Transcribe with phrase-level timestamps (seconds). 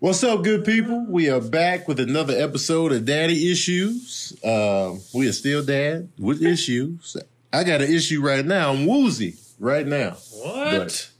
[0.00, 1.04] What's up, good people?
[1.08, 4.32] We are back with another episode of Daddy Issues.
[4.44, 7.16] Um, we are still dad with issues.
[7.52, 8.70] I got an issue right now.
[8.70, 10.10] I'm woozy right now.
[10.34, 10.78] What?
[10.78, 11.10] But,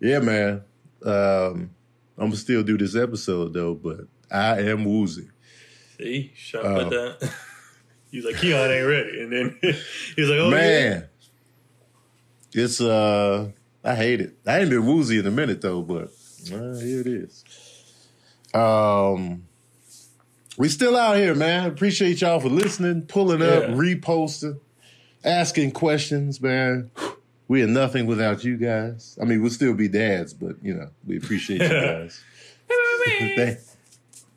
[0.00, 0.60] yeah, man.
[1.02, 1.70] Um,
[2.18, 4.00] I'm gonna still do this episode though, but
[4.30, 5.30] I am woozy.
[5.96, 7.32] See, shut up with that.
[8.10, 9.22] He was like, Keon ain't ready.
[9.22, 11.08] And then he's like, oh, man,
[12.52, 12.64] yeah.
[12.64, 13.50] it's uh,
[13.82, 14.36] I hate it.
[14.46, 16.10] I ain't been woozy in a minute though, but
[16.52, 17.44] uh, here it is.
[18.54, 19.44] Um,
[20.56, 21.66] we still out here, man.
[21.66, 23.74] Appreciate y'all for listening, pulling up, Yeah.
[23.74, 24.58] reposting,
[25.24, 26.90] asking questions, man.
[27.48, 29.18] We are nothing without you guys.
[29.20, 32.22] I mean, we'll still be dads, but you know, we appreciate you guys.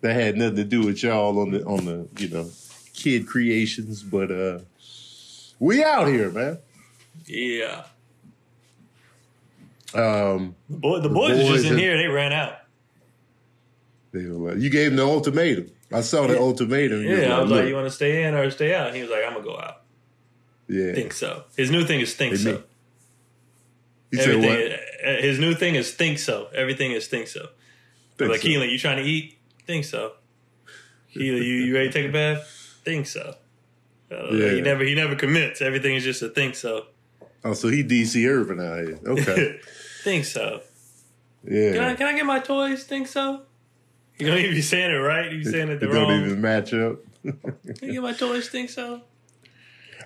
[0.01, 2.49] that, had nothing to do with y'all on the on the you know
[2.93, 4.59] kid creations, but uh
[5.59, 6.57] we out here, man.
[7.25, 7.83] Yeah.
[9.93, 11.95] Um, The, boy, the The boys, are just in here.
[11.97, 12.53] They ran out.
[14.13, 15.69] They were like- you gave him the ultimatum.
[15.91, 16.39] I saw the Yeah.
[16.39, 17.01] ultimatum.
[17.03, 18.87] You Yeah, I was like, you want to stay in or stay out?
[18.87, 19.81] And he was like, I'm going to go out.
[20.67, 20.93] yeah.
[20.93, 21.43] Think so.
[21.57, 22.63] His new thing is think so.
[24.11, 24.71] He said Everything.
[24.71, 24.79] what?
[25.17, 26.47] uh, His new thing is think so.
[26.55, 27.49] Everything is think so.
[28.17, 28.47] Think like, so.
[28.47, 29.37] Keelan, you trying to eat?
[29.67, 30.13] Think so.
[31.15, 32.79] Keelan, you, you ready to take a bath?
[32.85, 33.35] Think so.
[34.11, 34.49] Uh, Yeah.
[34.51, 35.61] He never he never commits.
[35.61, 36.87] Everything is just a think so.
[37.43, 38.99] Oh, so he DC Irvin out here.
[39.05, 39.59] Okay.
[40.03, 40.61] think so.
[41.45, 41.95] Can I, Yeah.
[41.95, 42.83] can I get my toys?
[42.83, 43.41] Think so?
[44.17, 45.31] You don't even be saying it right.
[45.31, 46.97] You saying it the It the don't even match up.
[47.81, 48.49] Get my toys?
[48.49, 49.01] Think so?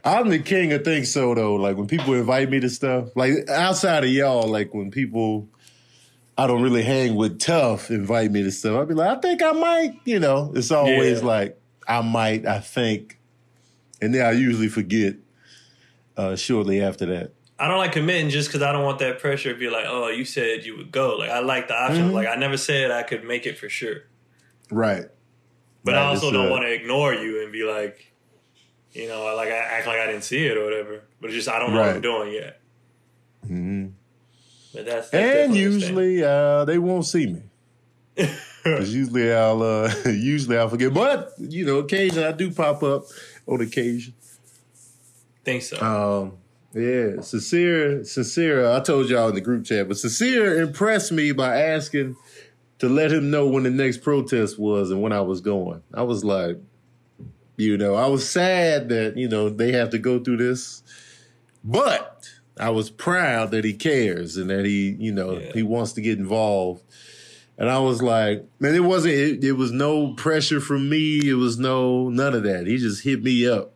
[0.05, 1.55] I'm the king of think so though.
[1.55, 5.49] Like when people invite me to stuff, like outside of y'all, like when people
[6.37, 9.41] I don't really hang with tough invite me to stuff, I'd be like, I think
[9.41, 10.53] I might, you know.
[10.55, 11.25] It's always Yeah.
[11.27, 13.19] like I might, I think.
[14.01, 15.15] And then I usually forget
[16.15, 17.31] uh shortly after that.
[17.59, 20.09] I don't like committing just because I don't want that pressure to be like, oh,
[20.09, 21.15] you said you would go.
[21.15, 22.09] Like I like the option.
[22.09, 22.13] Mhm.
[22.13, 24.03] Like I never said I could make it for sure,
[24.69, 25.05] Right.
[25.83, 28.13] but Right, I also don't uh, want to ignore you and be like,
[28.93, 31.01] you know, like I act like I didn't see it or whatever.
[31.19, 32.61] But it's just I don't know what I'm doing yet.
[33.45, 33.87] hmm
[34.73, 37.41] But that's, that's And usually uh they won't see me.
[38.63, 40.93] Cause usually I'll uh usually I'll forget.
[40.93, 43.05] But you know, occasionally I do pop up
[43.47, 44.13] on occasion.
[45.43, 45.77] think so.
[45.81, 46.37] Um,
[46.73, 48.69] yeah, sincere, sincere.
[48.71, 52.15] I told y'all in the group chat, but sincere impressed me by asking
[52.79, 55.81] to let him know when the next protest was and when I was going.
[55.93, 56.57] I was like,
[57.55, 60.83] you know, I was sad that you know they have to go through this,
[61.63, 62.27] but
[62.59, 65.51] I was proud that he cares and that he, you know, Yeah.
[65.53, 66.83] he wants to get involved.
[67.59, 69.15] And I was like, man, it wasn't.
[69.15, 71.27] It, it was no pressure from me.
[71.27, 72.67] It was no none of that.
[72.67, 73.73] He just hit me up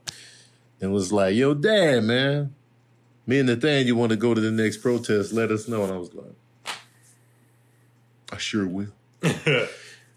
[0.80, 2.54] and was like, "Yo, Dad, man,
[3.32, 5.34] me and Nathaniel want to go to the next protest.
[5.34, 6.76] Let us know." And I was like,
[8.32, 8.94] "I sure will.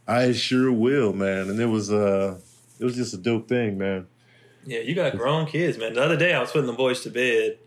[0.07, 2.39] I sure will, man." And it was uh,
[2.79, 4.07] it was just a dope thing, man.
[4.67, 5.95] Yeah, you got grown kids, man.
[5.95, 7.59] The other day I was putting the boys to bed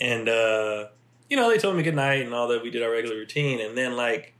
[0.00, 0.86] and uh
[1.28, 2.62] you know, they told me good night and all that.
[2.62, 4.34] We did our regular routine and then like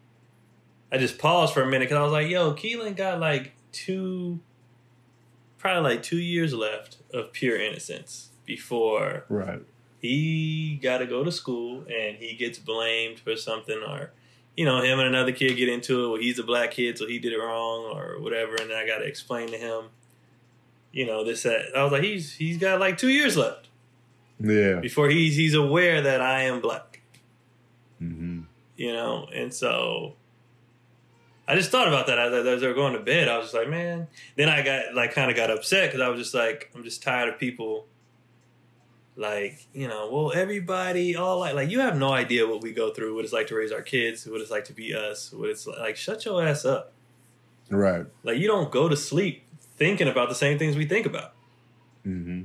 [0.91, 4.41] I just paused for a minute cuz I was like, "Yo, Keelan got like two
[5.59, 9.63] probably like 2 years left of pure innocence before Right.
[10.05, 14.11] He got to go to school and he gets blamed for something or
[14.55, 17.07] you know him and another kid get into it well he's a black kid so
[17.07, 19.85] he did it wrong or whatever and i got to explain to him
[20.93, 21.75] you know this that.
[21.75, 23.69] I was like he's he's got like two years left.
[24.39, 24.81] Yeah.
[24.81, 27.01] before he's he's aware that i am black.
[27.99, 28.43] Hmm
[28.77, 30.17] you know and so
[31.49, 33.29] i just thought about that as, as they were going to bed.
[33.29, 34.09] I was just like man.
[34.37, 37.03] Then i got like kind of got upset because i was just like i'm just
[37.03, 37.87] tired of people
[39.17, 42.93] like you know well everybody all like like you have no idea what we go
[42.93, 45.49] through what it's like to raise our kids what it's like to be us what
[45.49, 46.93] it's like shut your ass up
[47.71, 48.07] Right.
[48.25, 49.45] like you don't go to sleep
[49.77, 51.33] thinking about the same things we think about
[52.07, 52.43] mm-hmm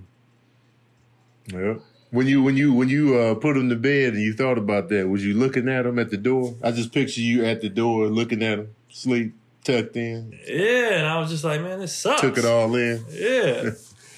[1.51, 1.75] Yeah.
[2.11, 4.89] When you when you when you uh, put him to bed and you thought about
[4.89, 6.55] that, was you looking at him at the door?
[6.63, 11.05] I just picture you at the door looking at him, sleep, tucked in, yeah and
[11.07, 13.03] i was just like man this sucks took it all in.
[13.11, 13.63] yeah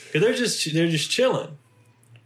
[0.06, 1.58] because they're just they're just chilling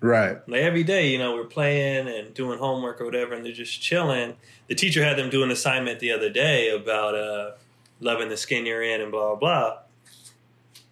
[0.05, 0.37] Right.
[0.47, 3.81] Like every day, you know, we're playing and doing homework or whatever, and they're just
[3.81, 4.35] chilling.
[4.67, 7.51] The teacher had them do an assignment the other day about uh,
[7.99, 9.79] loving the skin you're in and blah blah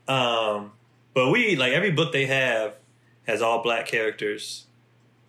[0.07, 0.55] blah.
[0.55, 0.71] Um,
[1.13, 2.77] but we like every book they have
[3.27, 4.65] has all black characters.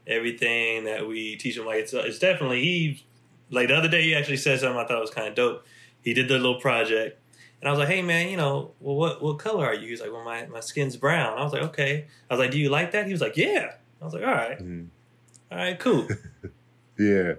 [0.06, 3.04] Everything that we teach them, like it's it's definitely he.
[3.50, 5.66] Like the other day, he actually said something I thought was kind of dope.
[6.02, 7.20] He did the little project,
[7.64, 10.02] and I was like, "Hey man, you know, well, what what color are you?" He's
[10.02, 12.68] like, "Well, my my skin's brown." I was like, "Okay." I was like, "Do you
[12.68, 13.72] like that?" He was like, "Yeah."
[14.02, 14.88] I was like, "All right, Mhm.
[15.50, 16.06] all right, cool."
[16.96, 17.32] Yeah.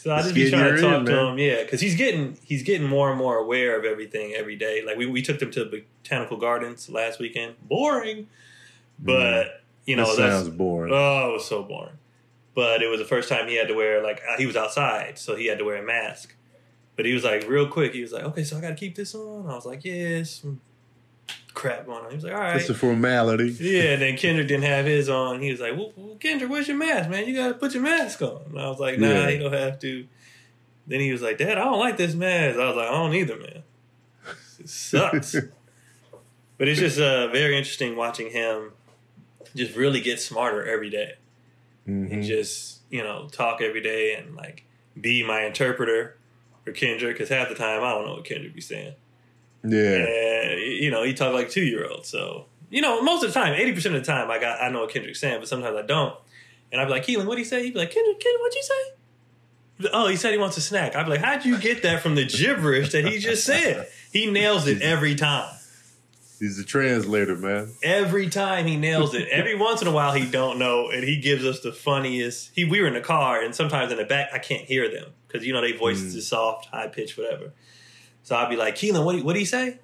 [0.00, 2.62] So I just be trying to talk in, to him, yeah, because he's getting he's
[2.62, 4.82] getting more and more aware of everything every day.
[4.84, 7.54] Like we, we took them to the botanical gardens last weekend.
[7.62, 8.26] Boring,
[8.98, 9.50] but mm.
[9.86, 10.92] you know that sounds boring.
[10.92, 11.96] Oh, it was so boring.
[12.54, 15.18] But it was the first time he had to wear like uh, he was outside,
[15.18, 16.35] so he had to wear a mask.
[16.96, 17.92] But he was like real quick.
[17.92, 20.44] He was like, "Okay, so I got to keep this on." I was like, "Yes."
[21.56, 22.10] crap going on.
[22.10, 23.56] He was like, "All right." It's a formality.
[23.58, 23.94] Yeah.
[23.94, 25.40] And then Kendrick didn't have his on.
[25.40, 27.26] He was like, "Well, Kendrick, where's your mask, man?
[27.26, 29.28] You got to put your mask on." And I was like, "Nah, yeah.
[29.30, 30.06] you don't have to."
[30.86, 33.14] Then he was like, "Dad, I don't like this mask." I was like, "I don't
[33.14, 33.62] either, man.
[34.60, 35.34] It sucks."
[36.58, 38.72] but it's just uh, very interesting watching him
[39.54, 41.14] just really get smarter every day.
[41.88, 42.14] Mm-hmm.
[42.14, 44.64] and just you know talk every day and like
[45.00, 46.16] be my interpreter
[46.66, 48.94] for Kendrick because half the time I don't know what Kendrick be saying.
[49.64, 52.04] Yeah, and, you know he talk like two year old.
[52.04, 54.68] So you know most of the time, eighty percent of the time I got I
[54.68, 56.14] know what Kendrick's saying, but sometimes I don't.
[56.72, 57.62] And I'd be like, Keelan, what do you say?
[57.62, 59.88] He'd be like, Kendrick, Kendrick, what'd you say?
[59.92, 60.96] Oh, he said he wants a snack.
[60.96, 63.86] I'd be like, how'd you get that from the gibberish that he just said?
[64.10, 65.54] He nails it every time.
[66.40, 67.72] He's a translator, man.
[67.82, 69.28] Every time he nails it.
[69.28, 72.50] Every once in a while he don't know, and he gives us the funniest.
[72.54, 75.12] He we were in the car, and sometimes in the back I can't hear them
[75.36, 76.18] because you know they voices mm.
[76.18, 77.52] is soft, high pitch, whatever.
[78.22, 79.78] So I'd be like, Keelan, what do, what do you say?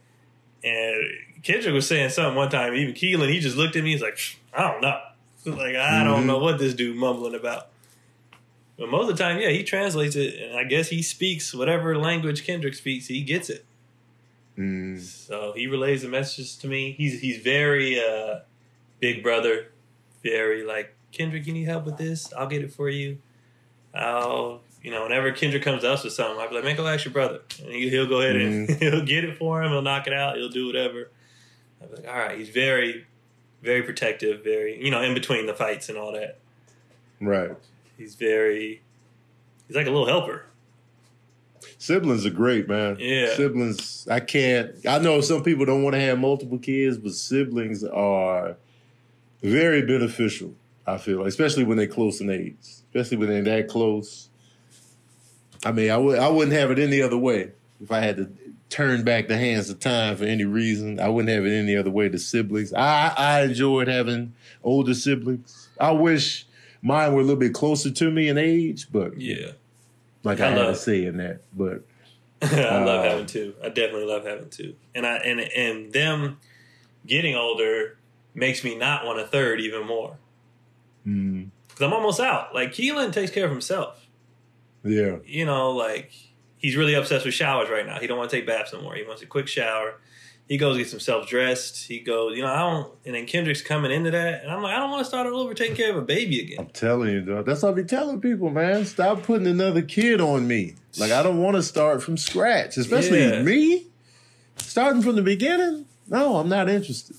[0.65, 0.97] And
[1.43, 2.75] Kendrick was saying something one time.
[2.75, 3.93] Even Keelan, he just looked at me.
[3.93, 4.19] And he's like,
[4.53, 4.99] I don't know.
[5.45, 6.27] Like I don't mm-hmm.
[6.29, 7.67] know what this dude mumbling about.
[8.79, 11.99] But most of the time, yeah, he translates it, and I guess he speaks whatever
[11.99, 13.09] language Kendrick speaks.
[13.09, 13.65] He gets it.
[14.57, 15.01] Mm.
[15.01, 16.93] So he relays the messages to me.
[16.93, 18.41] He's he's very uh,
[19.01, 19.73] big brother,
[20.23, 21.45] very like Kendrick.
[21.47, 22.33] You need help with this?
[22.35, 23.19] I'll get it for you.
[23.95, 26.87] I'll you know whenever Kendrick comes to us with something, I'll be like, man, go
[26.87, 28.79] ask your brother, and he, will go ahead and mm-hmm.
[28.81, 29.71] he'll get it for him.
[29.71, 30.37] He'll knock it out.
[30.37, 31.11] He'll do whatever.
[31.81, 32.39] I'll be like, all right.
[32.39, 33.07] He's very
[33.63, 34.43] very protective.
[34.43, 36.39] Very you know in between the fights and all that.
[37.21, 37.53] Right.
[37.97, 38.83] He's very.
[39.69, 40.47] He's like a little helper.
[41.79, 42.97] Siblings are great, man.
[42.99, 43.35] Yeah.
[43.35, 44.75] Siblings, I can't.
[44.87, 48.57] I know some people don't want to have multiple kids, but siblings are
[49.43, 50.55] very beneficial.
[50.87, 54.29] I feel, like, especially when they're close in age, especially when they're that close.
[55.65, 58.31] I mean, I would I wouldn't have it any other way if I had to
[58.69, 60.99] turn back the hands of time for any reason.
[60.99, 62.09] I wouldn't have it any other way.
[62.09, 65.69] The siblings, I I enjoyed having older siblings.
[65.79, 66.47] I wish
[66.81, 69.53] mine were a little bit closer to me in age, but yeah,
[70.25, 71.85] like I, I love, had to say in that, but
[72.43, 73.55] I uh, love having two.
[73.63, 76.39] I definitely love having two, and I and and them
[77.07, 77.99] getting older
[78.35, 80.17] makes me not want a third even more.
[81.05, 81.51] Because mm.
[81.81, 82.55] I'm almost out.
[82.55, 84.02] Like Keelan takes care of himself.
[84.85, 86.13] Yeah, you know, like
[86.59, 87.99] he's really obsessed with showers right now.
[87.99, 88.95] He don't want to take baths anymore.
[88.95, 89.95] He wants a quick shower
[90.49, 91.87] he goes gets himself dressed.
[91.87, 92.93] He goes, you know, I don't.
[93.07, 95.41] And then Kendrick's coming into that, and I'm like, I don't want to start all
[95.41, 96.59] over taking care of a baby again.
[96.61, 97.47] I'm telling you, dog.
[97.47, 98.85] That's what I be telling people, man.
[98.85, 100.75] Stop putting another kid on me.
[100.99, 103.43] Like I don't want to start from scratch, especially yeah.
[103.43, 103.87] me.
[104.57, 107.17] Starting from the beginning, no, I'm not interested.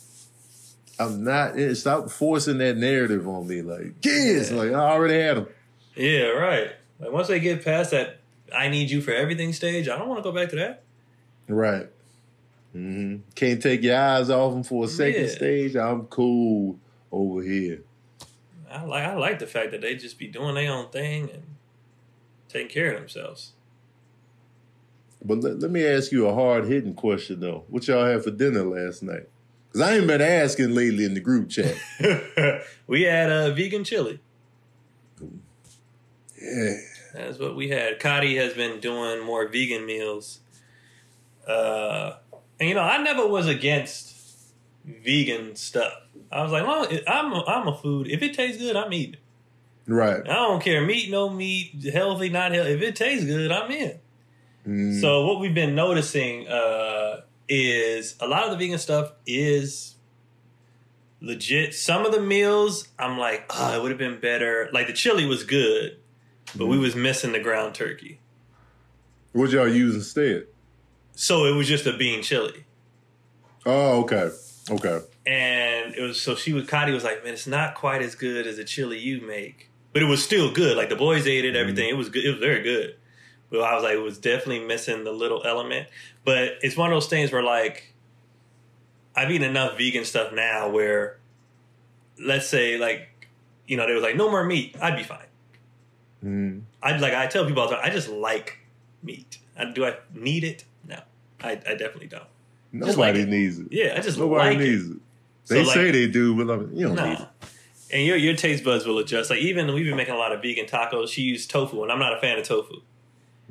[1.00, 1.58] I'm not.
[1.58, 3.64] Eh, stop forcing that narrative on me.
[3.64, 4.58] Like kids, yeah.
[4.58, 5.48] like I already had them.
[5.96, 6.72] Yeah, right.
[7.00, 8.20] Like once they get past that,
[8.54, 9.88] I need you for everything stage.
[9.88, 10.84] I don't want to go back to that.
[11.48, 11.90] Right.
[12.76, 13.30] Mm-hmm.
[13.36, 15.30] Can't take your eyes off them for a second yeah.
[15.30, 15.76] stage.
[15.76, 16.80] I'm cool
[17.12, 17.84] over here.
[18.72, 21.44] I like I like the fact that they just be doing their own thing and
[22.50, 23.54] taking care of themselves.
[25.24, 27.66] But let, let me ask you a hard hitting question though.
[27.68, 29.30] What y'all had for dinner last night?
[29.68, 31.76] Because I ain't been asking lately in the group chat.
[32.88, 34.20] we had a uh, vegan chili.
[36.44, 36.78] Yeah.
[37.14, 38.00] That's what we had.
[38.00, 40.40] Kadi has been doing more vegan meals.
[41.48, 42.18] Uh,
[42.60, 44.16] and you know, I never was against
[44.86, 45.94] vegan stuff.
[46.32, 48.08] I was like, well, I'm a, I'm a food.
[48.08, 49.20] If it tastes good, I'm eating.
[49.88, 50.22] Right.
[50.22, 52.72] I don't care meat, no meat, healthy, not healthy.
[52.72, 54.00] If it tastes good, I'm in.
[54.68, 55.02] Mm.
[55.02, 59.96] So what we've been noticing uh, is a lot of the vegan stuff is
[61.22, 61.74] legit.
[61.74, 64.70] Some of the meals, I'm like, oh, it would have been better.
[64.72, 65.98] Like the chili was good,
[66.56, 68.20] but we was missing the ground turkey.
[69.32, 70.48] What y'all use instead?
[71.16, 72.66] So it was just a bean chili.
[73.66, 74.30] Oh, okay.
[74.70, 75.02] Okay.
[75.26, 78.46] And it was so she was Kadi was like, man, it's not quite as good
[78.46, 80.78] as the chili you make, but it was still good.
[80.78, 81.86] Like the boys ate it, everything.
[81.86, 81.96] Mm-hmm.
[81.96, 82.26] It was good.
[82.26, 82.96] It was very good.
[83.50, 85.88] But I was like, it was definitely missing the little element.
[86.26, 87.94] But it's one of those things where like
[89.16, 91.20] I've eaten enough vegan stuff now where,
[92.20, 93.28] let's say like,
[93.68, 94.76] you know, they was like, no more meat.
[94.82, 95.26] I'd be fine.
[96.24, 96.62] Mm.
[96.82, 98.60] I'd like I tell people all the time, I just like
[99.02, 99.40] meat.
[99.58, 100.66] I, do I need it?
[101.44, 102.24] I, I definitely don't.
[102.72, 103.68] Nobody like needs it.
[103.70, 104.94] Yeah, I just nobody like needs it.
[104.94, 105.02] it.
[105.48, 107.06] They so say they do, but like, you don't nah.
[107.06, 107.28] need it.
[107.92, 109.30] And your your taste buds will adjust.
[109.30, 111.10] Like even we've been making a lot of vegan tacos.
[111.10, 112.82] She used tofu, and I'm not a fan of tofu.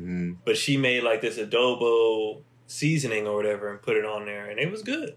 [0.01, 0.39] Mm.
[0.47, 4.59] but she made like this adobo seasoning or whatever and put it on there, and
[4.59, 5.17] it was good.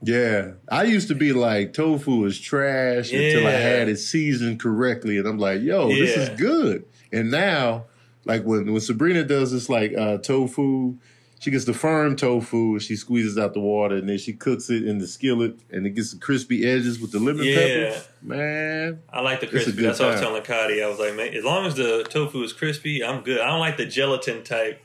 [0.00, 5.18] Yeah, I used to be like tofu is trash until I had it seasoned correctly,
[5.18, 6.84] and I'm like, yo, this is good.
[7.12, 7.86] And now,
[8.24, 10.96] like when when Sabrina does this like uh, tofu,
[11.40, 14.70] she gets the firm tofu and she squeezes out the water, and then she cooks
[14.70, 17.54] it in the skillet, and it gets the crispy edges with the lemon Yeah.
[17.56, 18.02] pepper.
[18.22, 19.72] Man, I like the crispy.
[19.82, 20.80] That's what I was telling Cody.
[20.82, 23.40] I was like, man, as long as the tofu is crispy, I'm good.
[23.40, 24.80] I don't like the gelatin type.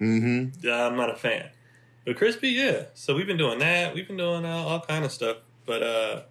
[0.00, 0.68] mm-hmm.
[0.68, 1.50] I'm not a fan.
[2.08, 2.84] But crispy, yeah.
[2.94, 3.94] So we've been doing that.
[3.94, 5.36] We've been doing uh, all kind of stuff.
[5.66, 6.22] But uh,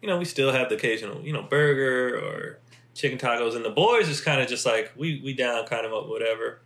[0.00, 2.60] you know, we still have the occasional, you know, burger or
[2.94, 3.56] chicken tacos.
[3.56, 6.60] And the boys is kind of just like we we down kind of whatever.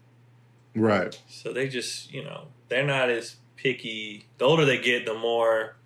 [0.74, 4.26] right, So they just, you know, they're not as picky.
[4.36, 5.76] The older they get, the more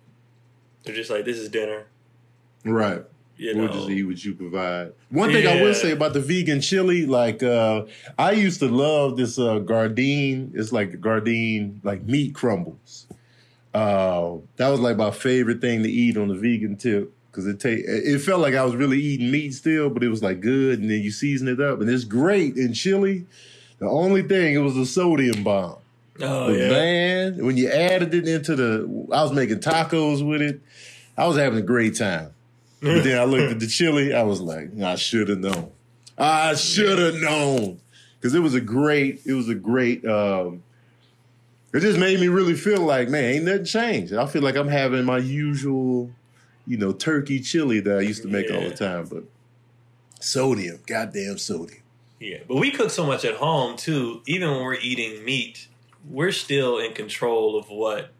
[0.83, 1.85] they're just like, this is dinner.
[2.65, 3.01] right.
[3.37, 4.93] You know, just eat what you provide.
[5.09, 7.85] One thing I will say about the vegan chili, like uh
[8.17, 10.51] I used to love this uh Gardein.
[10.55, 13.05] It's like Gardein like meat crumbles.
[13.73, 17.13] Uh that was like my favorite thing to eat on the vegan tip.
[17.31, 20.23] Cause it take it felt like I was really eating meat still, but it was
[20.23, 23.27] like good, and then you season it up, and it's great in chili.
[23.77, 25.75] The only thing it was a sodium bomb.
[26.19, 30.59] oh yeah, man, when you added it into the, I was making tacos with it.
[31.15, 32.31] I was having a great time.
[32.81, 34.13] But then I looked at the chili.
[34.13, 35.71] I was like, I should have known.
[36.17, 37.79] I should have known
[38.19, 39.21] because it was a great.
[39.25, 40.05] It was a great.
[40.05, 40.63] Um,
[41.73, 44.13] it just made me really feel like, man, ain't nothing changed.
[44.13, 46.09] I feel like I'm having my usual,
[46.65, 49.05] you know, turkey chili that I used to make all the time.
[49.05, 49.23] But
[50.19, 51.81] sodium, goddamn sodium.
[52.19, 54.21] Yeah, but we cook so much at home too.
[54.25, 55.67] Even when we're eating meat,
[56.09, 58.11] we're still in control of what,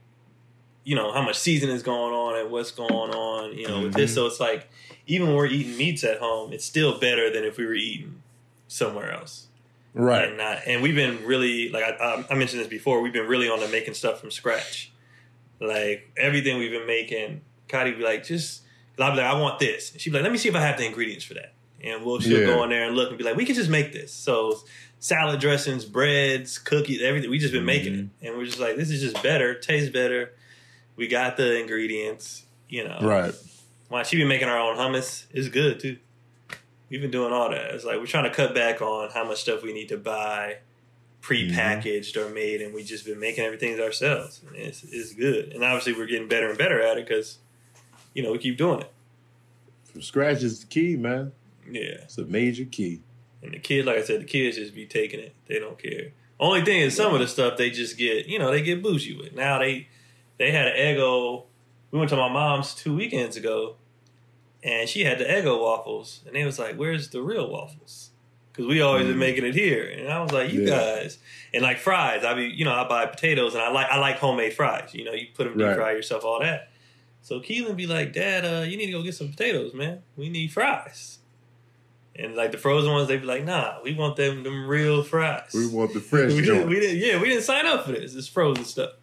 [0.88, 3.58] you know, how much season is going on and what's going on.
[3.58, 4.16] You know, with this, Mhm.
[4.16, 4.70] so it's like
[5.06, 8.22] even when we're eating meats at home, it's still better than if we were eating
[8.68, 9.48] somewhere else.
[9.94, 10.28] Right.
[10.30, 13.02] And not, and we've been really like I, I mentioned this before.
[13.02, 14.92] We've been really on to making stuff from scratch.
[15.60, 18.62] Like everything we've been making, Cody be like, just
[19.00, 19.92] I'll be like, I want this.
[19.92, 21.54] And she'd be like, let me see if I have the ingredients for that.
[21.84, 22.46] And we'll she'll Yeah.
[22.48, 24.12] go in there and look and be like, we can just make this.
[24.14, 24.60] So
[25.00, 27.30] salad dressings, breads, cookies, everything.
[27.30, 28.26] We just been making it, Mm-hmm.
[28.26, 30.32] and we're just like, this is just better, tastes better.
[30.98, 33.00] We got the ingredients, you know.
[33.02, 33.34] Right.
[33.88, 35.26] Why she be making our own hummus?
[35.32, 35.98] It's good too.
[36.90, 37.74] We've been doing all that.
[37.74, 40.58] It's like we're trying to cut back on how much stuff we need to buy
[41.22, 42.30] pre-packaged mm-hmm.
[42.30, 44.42] or made, and we just been making everything ourselves.
[44.54, 47.38] It's it's good, and obviously we're getting better and better at it because
[48.14, 48.92] you know we keep doing it.
[49.86, 51.32] From scratch is the key, man.
[51.70, 53.02] Yeah, It's a major key.
[53.42, 55.36] and the kid, like I said, the kids just be taking it.
[55.48, 56.12] They don't care.
[56.40, 59.18] Only thing is some of the stuff they just get, you know, they get bougie
[59.18, 59.36] with.
[59.36, 59.88] Now they
[60.38, 61.46] they had an Eggo.
[61.92, 63.76] We went to my mom's two weekends ago,
[64.64, 68.12] and she had the Eggo waffles, and they was like, "Where's the real waffles?"
[68.52, 69.20] Because we always been Mm.
[69.20, 70.70] making it here, and I was like, "You Yeah.
[71.02, 71.20] guys,"
[71.54, 72.24] and like fries.
[72.24, 74.94] I be, you know, I buy potatoes, and I like I like homemade fries.
[74.94, 75.76] You know, you put them deep Right.
[75.76, 76.70] fry yourself, all that.
[77.22, 80.02] So Keelan be like, "Dad, uh, you need to go get some potatoes, man.
[80.16, 81.20] We need fries."
[82.16, 85.52] And like the frozen ones, they be like, "Nah, we want them them real fries."
[85.54, 88.16] We want the fresh we, didn't, we didn't, yeah, we didn't sign up for this.
[88.16, 88.94] It's frozen stuff,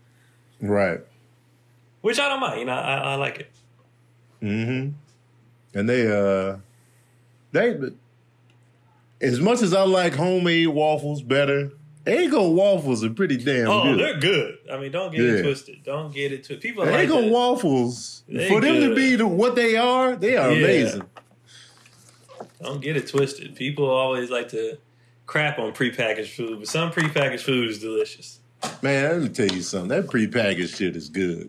[0.60, 1.00] Right.
[2.04, 2.60] Which I don't mind.
[2.60, 3.50] You know, I, I like it.
[4.42, 4.90] Mm-hmm.
[5.78, 6.58] And they uh
[7.52, 7.94] they but
[9.22, 11.72] as much as I like homemade waffles better,
[12.04, 13.68] Eggo waffles are pretty damn good.
[13.70, 13.98] oh, good.
[13.98, 14.58] they're good.
[14.70, 15.32] I mean, don't get Yeah.
[15.38, 15.82] it twisted.
[15.82, 16.60] Don't get it twisted.
[16.60, 20.52] People like Eggo waffles They for them to be the, what they are, they are
[20.52, 20.58] Yeah.
[20.64, 21.02] amazing.
[22.62, 23.56] Don't get it twisted.
[23.56, 24.76] People always like to
[25.24, 28.40] crap on prepackaged food, but some prepackaged food is delicious.
[28.82, 29.88] Man, let me tell you something.
[29.88, 31.48] That prepackaged shit is good.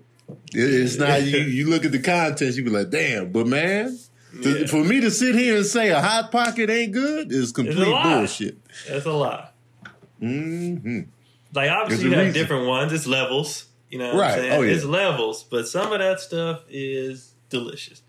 [0.53, 1.37] It- It's not you.
[1.39, 3.97] You look at the contents, you be like, "Damn!" But man,
[4.41, 4.67] to- Yeah.
[4.67, 8.57] for me to sit here and say a hot pocket ain't good is complete bullshit.
[8.87, 9.53] That's a lot.
[10.19, 11.01] hmm
[11.53, 12.33] Like obviously you have reason.
[12.41, 12.91] different ones.
[12.93, 13.65] It's levels.
[13.89, 14.31] You know what Right.
[14.33, 14.51] I'm saying?
[14.53, 14.73] Oh, yeah.
[14.73, 18.01] It's levels, but some of that stuff is delicious.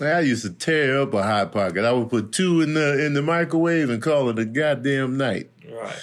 [0.00, 1.84] I used to tear up a hot pocket.
[1.84, 5.50] I would put two in the in the microwave and call it a goddamn night
[5.70, 5.94] Right.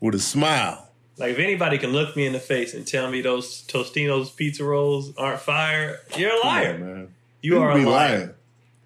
[0.00, 0.85] with a smile.
[1.18, 4.64] Like if anybody can look me in the face and tell me those Totino's pizza
[4.64, 6.74] rolls aren't fire, you're a liar.
[6.74, 7.08] on, man.
[7.42, 7.84] you People are a liar.
[8.18, 8.30] lying.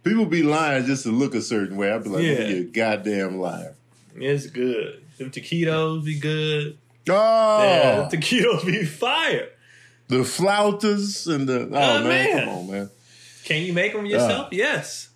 [0.04, 1.90] People be lying just to look a certain way.
[1.92, 2.40] I'd be like, Yeah.
[2.49, 3.75] "You're a goddamn liar."
[4.16, 5.02] It's good.
[5.18, 6.78] Them taquitos be good.
[7.08, 9.49] Oh, Yeah, the taquitos be fire.
[10.08, 12.38] the flautas and the oh, Oh, man, man.
[12.44, 12.90] come on, man.
[13.44, 14.49] Can you make them yourself?
[14.52, 15.08] yes.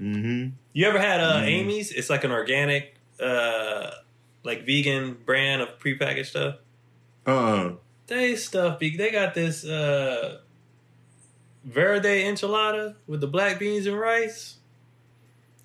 [0.00, 0.50] Mm-hmm.
[0.72, 1.46] You ever had uh, Mhm.
[1.46, 1.92] Amy's?
[1.92, 3.90] It's like an organic, uh,
[4.46, 6.54] like vegan brand of prepackaged stuff.
[7.26, 7.72] Uh-uh.
[8.06, 10.38] They stuff they got this uh
[11.64, 14.56] verde enchilada with the black beans and rice.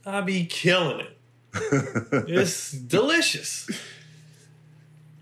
[0.06, 1.18] I be killing it.
[2.28, 3.70] It's delicious.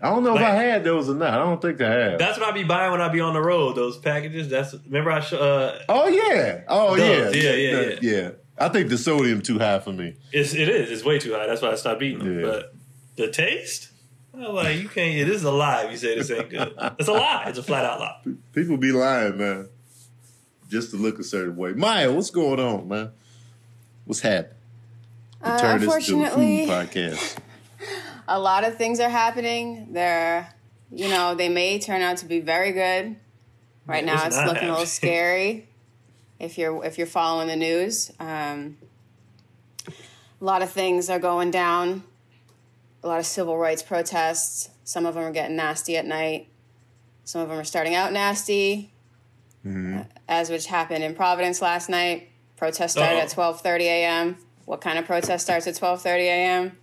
[0.00, 1.34] I don't know Like- if I had those or not.
[1.34, 2.18] I don't think I have.
[2.18, 3.76] That's what I be buying when I be on the road.
[3.76, 4.48] Those packages.
[4.48, 6.62] That's remember I sh- uh, oh yeah.
[6.68, 7.42] Oh Those, yeah.
[7.42, 8.30] yeah, yeah, Uh, yeah.
[8.56, 10.14] I think the sodium too high for me.
[10.32, 11.46] it's it is it's way too high.
[11.46, 12.40] That's why I stopped eating them.
[12.40, 12.46] Yeah.
[12.46, 12.74] But
[13.20, 13.90] the taste,
[14.34, 15.16] I'm like you can't.
[15.16, 15.90] It is a lie.
[15.90, 16.74] You say this ain't good.
[16.98, 17.44] It's a lie.
[17.46, 18.20] It's a flat out lie.
[18.52, 19.68] People be lying, man.
[20.68, 21.72] Just to look a certain way.
[21.72, 23.10] Maya, what's going on, man?
[24.04, 24.56] What's happening?
[25.42, 27.38] Uh, Turn this to a food podcast.
[28.28, 29.92] a lot of things are happening.
[29.92, 30.52] They're,
[30.92, 33.16] you know, they may turn out to be very good.
[33.86, 35.66] Right Yeah, now, it's it's not looking a little scary.
[36.38, 38.76] If you're if you're following the news, um,
[39.88, 42.04] a lot of things are going down.
[43.02, 44.68] A lot of civil rights protests.
[44.84, 46.48] Some of them are getting nasty at night.
[47.24, 48.92] Some of them are starting out nasty,
[49.64, 50.00] Mm-hmm.
[50.28, 52.28] as which happened in Providence last night.
[52.56, 53.22] Protest started Uh-oh.
[53.22, 54.36] at twelve thirty a.m.
[54.64, 56.76] What kind of protest starts at twelve thirty a.m.?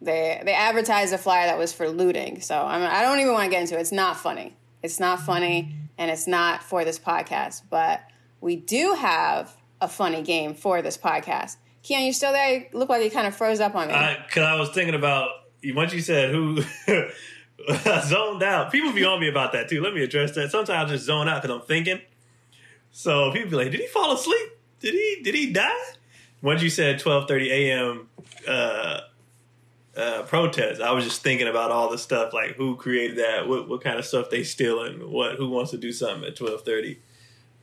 [0.00, 2.40] They they advertised a flyer that was for looting.
[2.40, 3.80] So I'm, I don't even want to get into it.
[3.80, 4.56] It's not funny.
[4.82, 7.62] It's not funny, and it's not for this podcast.
[7.70, 8.00] But
[8.40, 11.56] we do have a funny game for this podcast.
[11.82, 12.58] Keon, you still there?
[12.58, 13.94] You look like you kind of froze up on me.
[14.26, 15.30] Because I, was thinking about
[15.64, 16.62] once you said who
[18.02, 18.70] zoned out.
[18.70, 19.82] People be on me about that too.
[19.82, 20.50] Let me address that.
[20.50, 22.00] Sometimes I just zone out because I'm thinking.
[22.92, 24.50] So people be like, "Did he fall asleep?
[24.80, 25.20] Did he?
[25.22, 25.70] Did he die?"
[26.42, 28.08] Once you said 12:30 a.m.
[28.46, 29.00] Uh,
[29.96, 33.68] uh, protest, I was just thinking about all the stuff like who created that, what
[33.68, 36.98] what kind of stuff they stealing, what who wants to do something at 12:30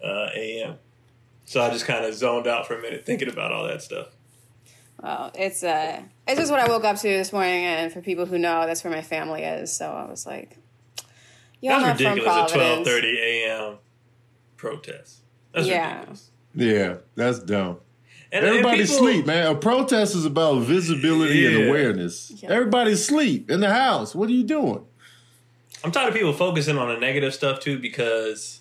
[0.03, 0.75] uh, a.m.
[1.47, 4.07] So I just kind of zoned out for a minute thinking about all that stuff.
[5.01, 8.25] Well, it's uh, it's just what I woke up to this morning, and for people
[8.25, 9.71] who know, that's where my family is.
[9.75, 10.57] So I was like,
[11.61, 12.51] "Y'all That's not from ridiculous.
[12.51, 13.77] A twelve Providence." thirty a.m.
[14.57, 15.21] protest.
[15.53, 15.93] That's Yeah.
[15.93, 16.29] ridiculous.
[16.55, 17.77] Yeah, that's dumb.
[18.31, 19.47] And, and Everybody people- sleep, man.
[19.47, 22.31] A protest is about visibility and awareness.
[22.43, 22.49] Yeah.
[22.51, 24.13] Everybody sleep in the house.
[24.13, 24.83] What are you doing?
[25.83, 28.59] I'm tired of people focusing on the negative stuff too, because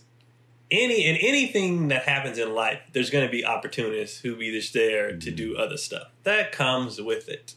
[0.71, 4.73] any and anything that happens in life, there's going to be opportunists who be just
[4.75, 6.09] there to do other stuff.
[6.25, 7.55] That comes with it.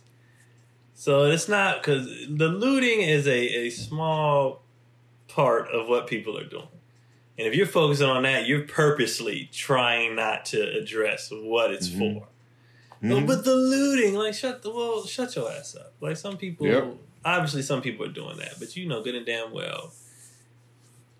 [0.93, 4.61] So it's not because the looting is a, a small
[5.27, 6.67] part of what people are doing.
[7.37, 12.19] And if you're focusing on that, you're purposely trying not to address what it's Mhm.
[12.19, 12.27] for.
[13.01, 15.93] Oh, but the looting, like shut the well, shut your ass up.
[16.01, 16.95] Like some people, Yep.
[17.23, 19.93] obviously, some people are doing that, but you know good and damn well.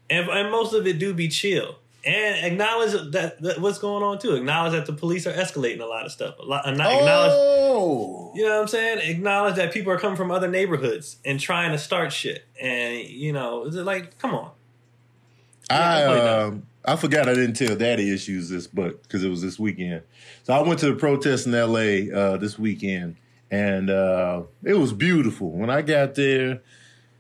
[0.10, 4.20] And, and most of it do be chill and acknowledge that, that what's going on
[4.20, 4.34] too.
[4.34, 6.40] Acknowledge that the police are escalating a lot of stuff.
[6.40, 9.00] A lot, and not acknowledge, Oh, you know what I'm saying?
[9.10, 12.46] Acknowledge that people are coming from other neighborhoods and trying to start shit.
[12.62, 14.52] And you know, it's like, come on.
[15.70, 19.60] I um, I forgot I didn't tell Daddy issues this, but because it was this
[19.60, 20.02] weekend.
[20.44, 22.12] So I went to the protest in L.A.
[22.12, 23.18] Uh, this weekend,
[23.52, 25.52] and uh, it was beautiful.
[25.52, 26.62] When I got there,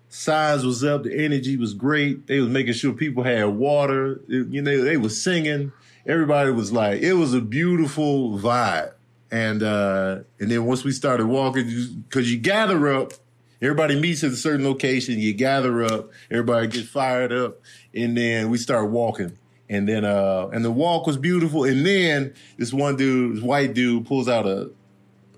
[0.09, 2.27] signs was up, the energy was great.
[2.27, 4.21] They was making sure people had water.
[4.27, 5.71] It- you know, they was singing.
[6.05, 8.93] Everybody was like, it was a beautiful vibe.
[9.31, 13.13] And uh, and then once we started walking, because you gather up,
[13.61, 15.19] everybody meets at a certain location.
[15.19, 17.59] You gather up, everybody gets fired up,
[17.93, 19.37] and then we start walking.
[19.69, 21.63] And then uh, and the walk was beautiful.
[21.63, 24.71] And then this one dude, this white dude, pulls out a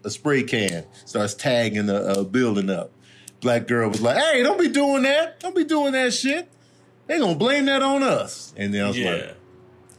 [0.06, 2.92] a spray can, starts tagging a, a building up.
[3.42, 5.40] Black girl was like, "Hey, don't be doing that!
[5.40, 6.48] Don't be doing that shit!
[7.08, 9.12] They gonna blame that on us." And then I was Yeah.
[9.12, 9.36] like,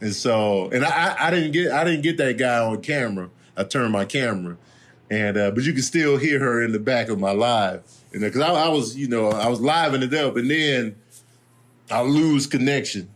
[0.01, 3.29] and so, and I, I, didn't get, I didn't get that guy on camera.
[3.55, 4.57] I turned my camera,
[5.09, 8.21] and uh, but you can still hear her in the back of my live, and
[8.21, 10.95] because I, I was, you know, I was living it up, and then
[11.91, 13.09] I lose connection.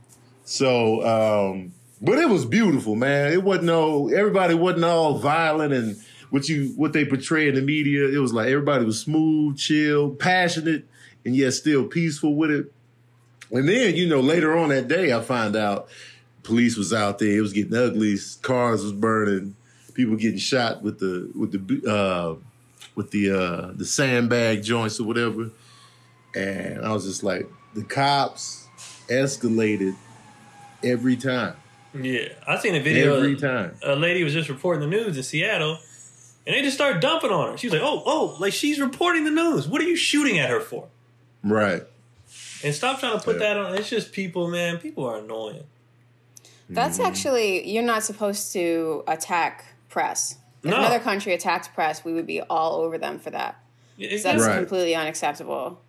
[0.44, 3.32] So, um, but it was beautiful, man.
[3.34, 5.98] It wasn't no, everybody wasn't all violent and
[6.30, 8.08] what you what they portray in the media.
[8.08, 10.86] It was like everybody was smooth, chill, passionate,
[11.26, 12.72] and yet still peaceful with it.
[13.52, 15.88] And then, you know, later on that day, I find out
[16.44, 17.38] police was out there.
[17.38, 18.18] It was getting ugly.
[18.42, 19.56] Cars was burning.
[19.94, 22.36] People getting shot with the with the uh,
[22.96, 25.50] with the uh, the sandbag joints or whatever.
[26.36, 28.68] And I was just like, the cops
[29.08, 29.96] escalated
[30.84, 31.56] every time.
[31.94, 32.30] Yeah.
[32.46, 33.18] I seen a video.
[33.18, 33.76] Every time.
[33.82, 35.80] a lady was just reporting the news in Seattle,
[36.48, 37.58] and they just started dumping on her.
[37.58, 39.68] She was like, "Oh, oh, like she's reporting the news.
[39.68, 40.88] What are you shooting at her for?"
[41.44, 41.84] Right.
[42.64, 43.54] And stop trying to put Yeah.
[43.54, 43.76] that on.
[43.76, 44.78] It's just people, man.
[44.80, 45.64] People are annoying.
[46.70, 50.38] That's actually you're not supposed to attack press.
[50.64, 50.78] If No.
[50.78, 53.58] another country attacked press, we would be all over them for that.
[54.00, 54.58] It's That's Right.
[54.58, 55.80] completely unacceptable.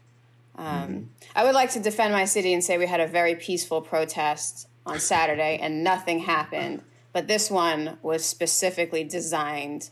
[0.56, 3.80] Um, I would like to defend my city and say we had a very peaceful
[3.80, 6.82] protest on Saturday and nothing happened.
[7.12, 9.90] But this one was specifically designed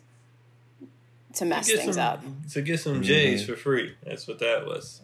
[1.37, 2.23] to mess get things some, up.
[2.53, 3.95] to get some J's for free.
[4.03, 5.01] That's what that was.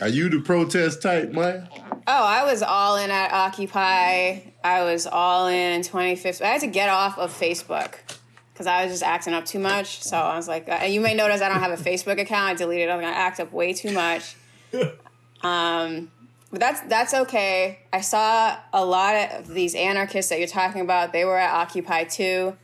[0.00, 1.64] Are you the protest type, Maya?
[2.06, 4.40] Oh, I was all in at Occupy.
[4.64, 6.46] I was all in in 2015.
[6.46, 7.96] I had to get off of Facebook
[8.52, 10.02] because I was just acting up too much.
[10.02, 12.50] So I was like, uh, you may notice I don't have a Facebook account.
[12.50, 12.92] I deleted it.
[12.92, 14.36] I'm gonna act up way too much.
[15.42, 16.10] um,
[16.50, 17.80] but that's that's okay.
[17.92, 21.12] I saw a lot of these anarchists that you're talking about.
[21.12, 22.56] They were at Occupy too.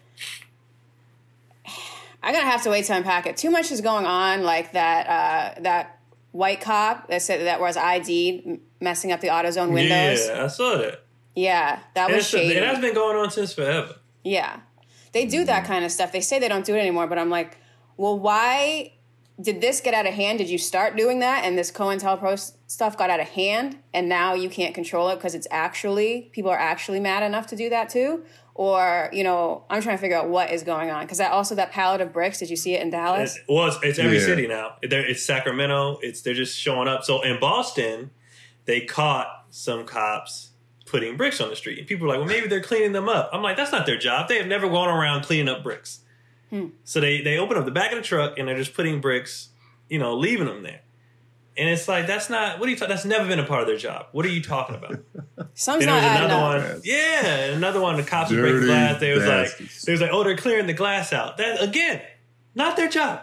[2.26, 3.36] I'm gonna have to wait to unpack it.
[3.36, 6.00] Too much is going on, like that uh, that
[6.32, 10.26] white cop that said that was ID messing up the AutoZone windows.
[10.26, 11.04] Yeah, I saw that.
[11.36, 12.54] Yeah, that And was shady.
[12.54, 13.94] It has been going on since forever.
[14.24, 14.58] Yeah.
[15.12, 16.10] They do that kind of stuff.
[16.10, 17.58] They say they don't do it anymore, but I'm like,
[17.96, 18.92] well, why
[19.40, 20.38] did this get out of hand?
[20.38, 24.32] Did you start doing that and this COINTELPRO stuff got out of hand and now
[24.34, 27.88] you can't control it because it's actually, people are actually mad enough to do that
[27.90, 28.24] too?
[28.54, 31.04] Or, you know, I'm trying to figure out what is going on.
[31.04, 33.36] Because that also, that pallet of bricks, did you see it in Dallas?
[33.36, 34.24] It's, well, it's, it's every Yeah.
[34.24, 34.76] city now.
[34.82, 35.98] They're, it's Sacramento.
[36.00, 37.04] It's they're just showing up.
[37.04, 38.10] So in Boston,
[38.64, 40.52] they caught some cops
[40.86, 43.28] putting bricks on the street, and people are like, "Well, maybe they're cleaning them up."
[43.32, 44.28] I'm like, "That's not their job.
[44.28, 46.00] They have never gone around cleaning up bricks."
[46.84, 49.48] So they they open up the back of the truck and they're just putting bricks,
[49.88, 50.80] you know, leaving them there.
[51.58, 52.90] And it's like that's not what are you talking?
[52.90, 54.06] That's never been a part of their job.
[54.12, 54.98] What are you talking about?
[55.54, 56.72] Some's not adding another up.
[56.74, 56.80] one.
[56.84, 57.96] Yeah, another one.
[57.96, 59.00] The cops would break the glass.
[59.00, 61.38] They was like, they was like, oh, they're clearing the glass out.
[61.38, 62.02] That again,
[62.54, 63.22] not their job.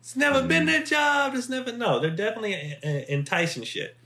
[0.00, 1.34] It's never been their job.
[1.34, 2.00] It's never no.
[2.00, 3.96] They're definitely uh, uh, enticing shit.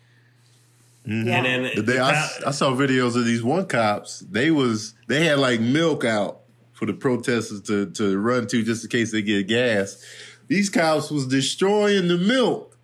[1.06, 1.36] Yeah.
[1.36, 4.20] And then But they, I, I saw videos of these one cops.
[4.20, 6.40] They was they had like milk out
[6.76, 10.04] for the protesters to to run to just in case they get gas.
[10.46, 12.76] These cops was destroying the milk.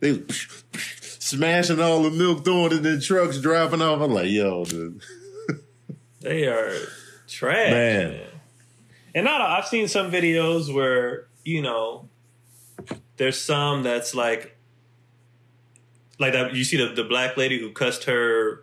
[0.00, 0.64] They was
[1.18, 4.00] smashing all the milk, throwing it in trucks, driving off.
[4.00, 5.02] I'm like, yo, dude.
[6.20, 6.72] They are
[7.26, 8.10] trash, Man.
[8.12, 8.26] man.
[9.12, 12.08] And not, I've seen some videos where you know,
[13.16, 14.56] there's some that's like,
[16.20, 16.54] like that.
[16.54, 18.62] You see the the black lady who cussed her.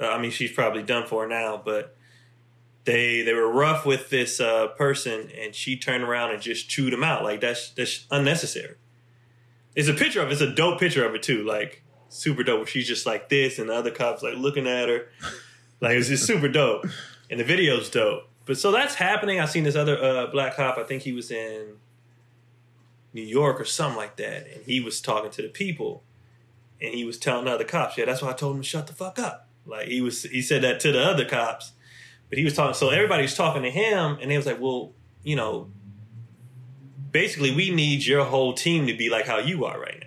[0.00, 1.96] Uh, I mean, she's probably done for now, but
[2.84, 6.92] they they were rough with this uh, person, and she turned around and just chewed
[6.92, 7.22] him out.
[7.22, 8.76] Like that's that's unnecessary.
[9.74, 12.66] It's a picture of it's a dope picture of it too, like super dope.
[12.66, 15.08] She's just like this, and the other cops like looking at her.
[15.80, 16.86] Like it's just super dope,
[17.30, 18.28] and the video's dope.
[18.44, 19.40] But so that's happening.
[19.40, 20.78] I've seen this other uh, black cop.
[20.78, 21.76] I think he was in
[23.12, 26.02] New York or something like that, and he was talking to the people,
[26.80, 28.86] and he was telling the other cops, "Yeah, that's why I told him to shut
[28.86, 31.72] the fuck up." Like he was, he said that to the other cops,
[32.32, 32.72] but he was talking.
[32.72, 34.92] So everybody was talking to him, and they was like, "Well,
[35.22, 35.70] you know,
[37.10, 40.02] basically, we need your whole team to be like how you are right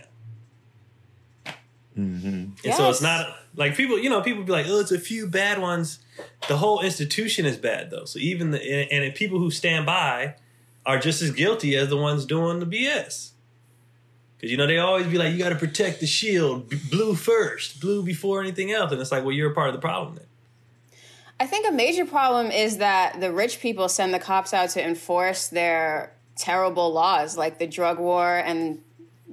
[1.45, 1.53] now."
[1.95, 2.65] Mm-hmm.
[2.65, 5.27] And so it's not like people, you know, people be like, oh, it's a few
[5.27, 5.99] bad ones.
[6.47, 8.05] The whole institution is bad though.
[8.05, 10.33] So even the and, and people who stand by
[10.83, 13.33] are just as guilty as the ones doing the BS.
[14.35, 17.79] Because you know they always be like, you got to protect the shield, blue first,
[17.79, 20.25] blue before anything else, and it's like, well, you're a part of the problem then.
[21.39, 24.83] I think a major problem is that the rich people send the cops out to
[24.83, 28.81] enforce their terrible laws, like the drug war and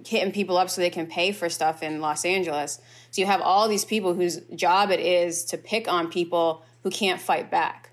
[0.06, 2.80] hitting people up so they can pay for stuff in Los Angeles.
[3.10, 6.90] So you have all these people whose job it is to pick on people who
[6.90, 7.90] can't fight back.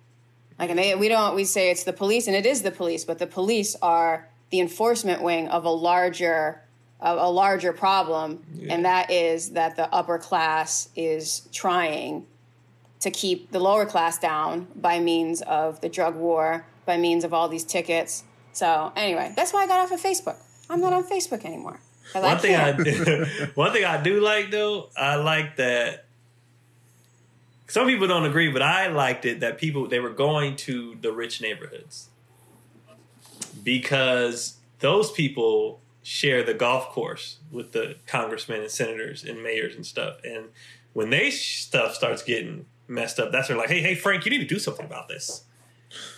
[0.57, 3.05] Like, and they, we don't, we say it's the police, and it is the police,
[3.05, 6.61] but the police are the enforcement wing of a larger,
[6.99, 12.25] a, a larger problem, and that is that the upper class is trying
[12.99, 17.33] to keep the lower class down by means of the drug war, by means of
[17.33, 18.23] all these tickets.
[18.51, 20.37] So anyway, that's why I got off of Facebook.
[20.69, 21.79] I'm not on Facebook anymore.
[22.13, 23.55] One thing I can't.
[23.55, 26.05] one thing I do like though, I like that.
[27.67, 31.11] Some people don't agree, but I liked it that people they were going to the
[31.11, 32.09] rich neighborhoods
[33.63, 39.85] because those people share the golf course with the congressmen and senators and mayors and
[39.85, 40.17] stuff.
[40.23, 40.45] And
[40.93, 44.31] when they stuff starts getting messed up, that's when they're like, hey, hey, Frank, you
[44.31, 45.43] need to do something about this.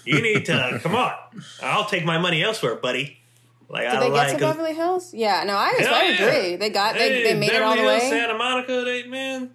[0.06, 1.14] You need to come on.
[1.62, 3.18] I'll take my money elsewhere, buddy.
[3.70, 4.12] Like Did I they like it.
[4.12, 5.14] They get to 'cause- Beverly Hills?
[5.14, 6.26] Yeah, no, I, Hell I yeah.
[6.26, 6.56] agree.
[6.58, 8.20] They got they, Hey, they made it all the Beverly Hills, way.
[8.20, 9.52] Santa Monica, they man,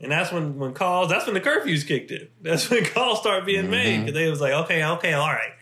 [0.00, 1.08] and that's when when calls.
[1.08, 2.26] That's when the curfews kicked in.
[2.40, 3.70] That's when calls start being Mm-hmm.
[3.70, 5.52] made because they was like, okay, okay, all right.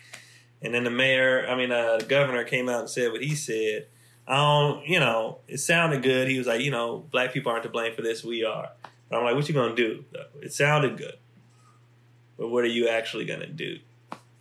[0.62, 3.35] And then the mayor, I mean, uh, the governor came out and said what he
[3.35, 3.88] said.
[4.27, 6.29] I don't, you know, it sounded good.
[6.29, 8.25] He was like, you know, black people aren't to blame for this.
[8.25, 8.71] We are.
[9.09, 10.05] But I'm like, what you gonna do?
[10.12, 10.27] Though?
[10.40, 11.16] It sounded good,
[12.37, 13.79] but what are you actually gonna do?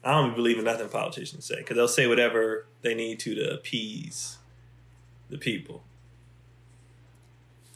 [0.04, 3.54] I don't believe in nothing politicians say because they'll say whatever they need to to
[3.54, 4.38] appease
[5.30, 5.84] the people.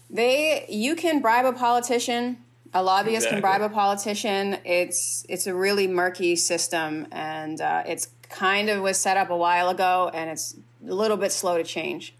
[0.10, 2.38] They you can bribe a politician.
[2.73, 4.58] A lobbyist can bribe a politician.
[4.63, 9.36] It's it's a really murky system, and uh, it's kind of was set up a
[9.36, 10.56] while ago, and it's
[10.88, 12.13] a little bit slow to change.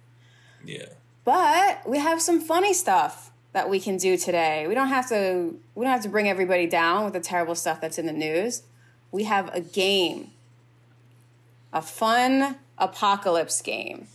[0.66, 0.88] Yeah.
[1.24, 4.68] But we have some funny stuff that we can do today.
[4.68, 7.82] We don't have to we don't have to bring everybody down with the terrible stuff
[7.82, 8.64] that's in the news.
[9.12, 10.32] We have a game.
[11.74, 14.08] A fun apocalypse game.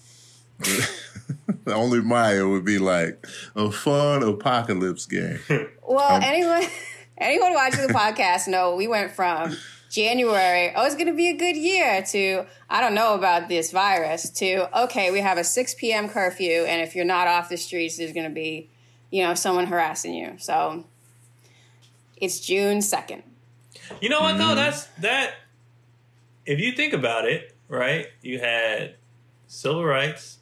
[1.67, 5.41] Only Maya would be like a fun apocalypse game.
[5.89, 6.65] Well, um, anyone
[7.19, 9.57] anyone watching the podcast know we went from
[9.89, 13.71] January, oh, it's going to be a good year, to I don't know about this
[13.71, 16.09] virus, to okay, we have a 6 p.m.
[16.09, 18.69] curfew, and if you're not off the streets, there's going to be,
[19.11, 20.35] you know, someone harassing you.
[20.39, 20.85] So
[22.17, 23.23] it's June 2nd.
[24.01, 24.55] You know what though?
[24.55, 25.35] That's that.
[26.45, 28.07] If you think about it, right?
[28.23, 28.95] You had
[29.47, 30.39] civil rights.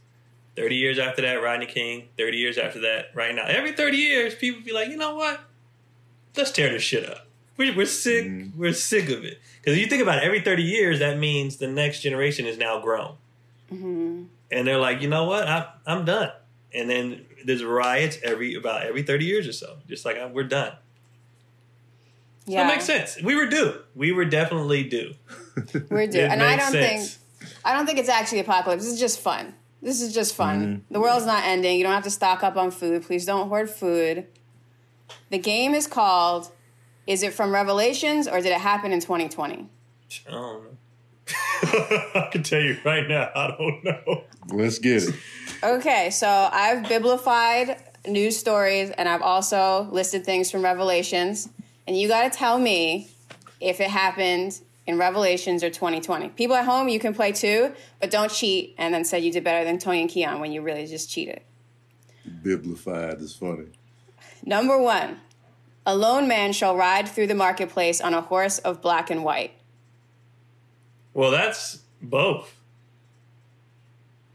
[0.56, 2.08] Thirty years after that, Rodney King.
[2.16, 3.44] Thirty years after that, right now.
[3.46, 5.40] Every thirty years, people be like, you know what?
[6.36, 7.26] Let's tear this shit up.
[7.56, 8.26] We, we're sick.
[8.26, 8.58] Mm-hmm.
[8.58, 9.40] We're sick of it.
[9.60, 12.56] Because if you think about it, every thirty years, that means the next generation is
[12.56, 13.14] now grown,
[13.72, 14.24] mm-hmm.
[14.50, 15.48] and they're like, you know what?
[15.48, 16.30] I, I'm done.
[16.72, 19.78] And then there's riots every about every thirty years or so.
[19.86, 20.72] Just like uh, we're done.
[22.46, 23.20] So Yeah, it makes sense.
[23.22, 23.80] We were due.
[23.94, 25.14] We were definitely due.
[25.90, 27.16] we're due, and I don't sense.
[27.16, 28.84] think I don't think it's actually apocalypse.
[28.84, 29.54] This is just fun.
[29.82, 30.60] This is just fun.
[30.60, 30.94] Mm-hmm.
[30.94, 31.76] The world's not ending.
[31.76, 33.02] You don't have to stock up on food.
[33.02, 34.26] Please don't hoard food.
[35.30, 36.50] The game is called.
[37.06, 39.68] Is it from Revelations or did it happen in 2020?
[40.26, 40.76] I don't know.
[41.62, 44.24] I can tell you right now, I don't know.
[44.48, 45.14] Let's get it.
[45.62, 51.48] Okay, so I've biblified news stories and I've also listed things from Revelations.
[51.86, 53.10] And you got to tell me
[53.60, 56.28] if it happened in Revelations or 2020.
[56.30, 59.44] People at home, you can play too, but don't cheat and then say you did
[59.44, 61.40] better than Tony and Keon when you really just cheated.
[62.42, 63.68] Biblified is funny.
[64.44, 65.20] Number one,
[65.86, 69.52] a lone man shall ride through the marketplace on a horse of black and white.
[71.14, 72.54] Well, that's both.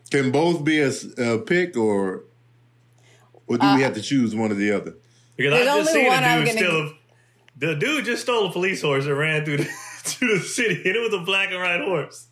[0.10, 2.24] Can both be a pick or
[3.48, 4.96] or do we have to choose one or the other?
[5.36, 6.82] Because There's I just only seen one a I'm dude gonna steal.
[6.82, 6.94] a-
[7.58, 9.64] The dude just stole a police horse and ran through the,
[10.04, 12.28] through the city, and it was a black and white horse.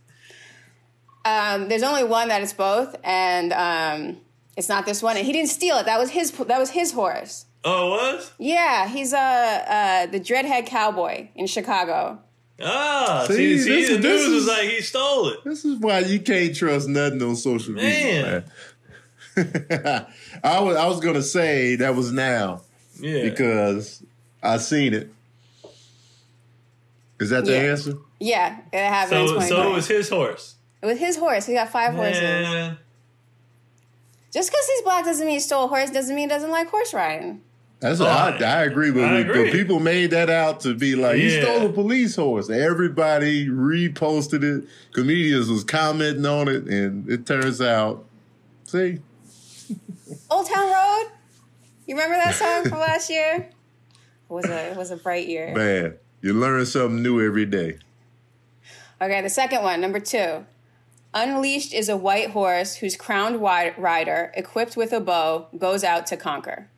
[1.25, 4.17] Um, there's only one that is both, and um,
[4.55, 5.17] it's not this one.
[5.17, 5.85] And he didn't steal it.
[5.85, 6.31] That was his.
[6.31, 7.45] That was his horse.
[7.63, 8.31] Oh, it was?
[8.39, 12.19] Yeah, he's uh, uh the dreadhead cowboy in Chicago.
[12.61, 15.43] Ah, See, see, see, this the is- news this was like he stole it.
[15.43, 18.43] This is why you can't trust nothing on social media.
[19.35, 19.71] Man.
[19.77, 20.05] Man.
[20.43, 22.61] I was I was gonna say that was now
[22.99, 23.23] Yeah.
[23.23, 24.01] because
[24.41, 25.11] I seen it.
[27.19, 27.71] Is that the Yeah.
[27.71, 27.93] answer?
[28.19, 29.47] Yeah, it happened so, 2020.
[29.49, 30.55] so it was his horse.
[30.81, 31.45] It was his horse.
[31.45, 32.21] He got five horses.
[32.21, 32.77] Man.
[34.33, 35.91] Just because he's black doesn't mean he stole a horse.
[35.91, 37.41] Doesn't mean he doesn't like horse riding.
[37.79, 39.43] That's Oh, I, I agree with I it, agree.
[39.45, 41.43] but people made that out to be like he Yeah.
[41.43, 42.49] stole a police horse.
[42.49, 44.67] Everybody reposted it.
[44.93, 48.03] Comedians was commenting on it, and it turns out,
[48.63, 48.97] see,
[50.31, 51.11] Old Town Road.
[51.85, 53.49] You remember that song from last year?
[54.29, 55.53] It was a it was a bright year.
[55.53, 57.77] man, you learn something new every day.
[58.99, 60.45] Okay, the second one, number two.
[61.13, 66.17] Unleashed is a white horse whose crowned rider, equipped with a bow, goes out to
[66.17, 66.69] conquer.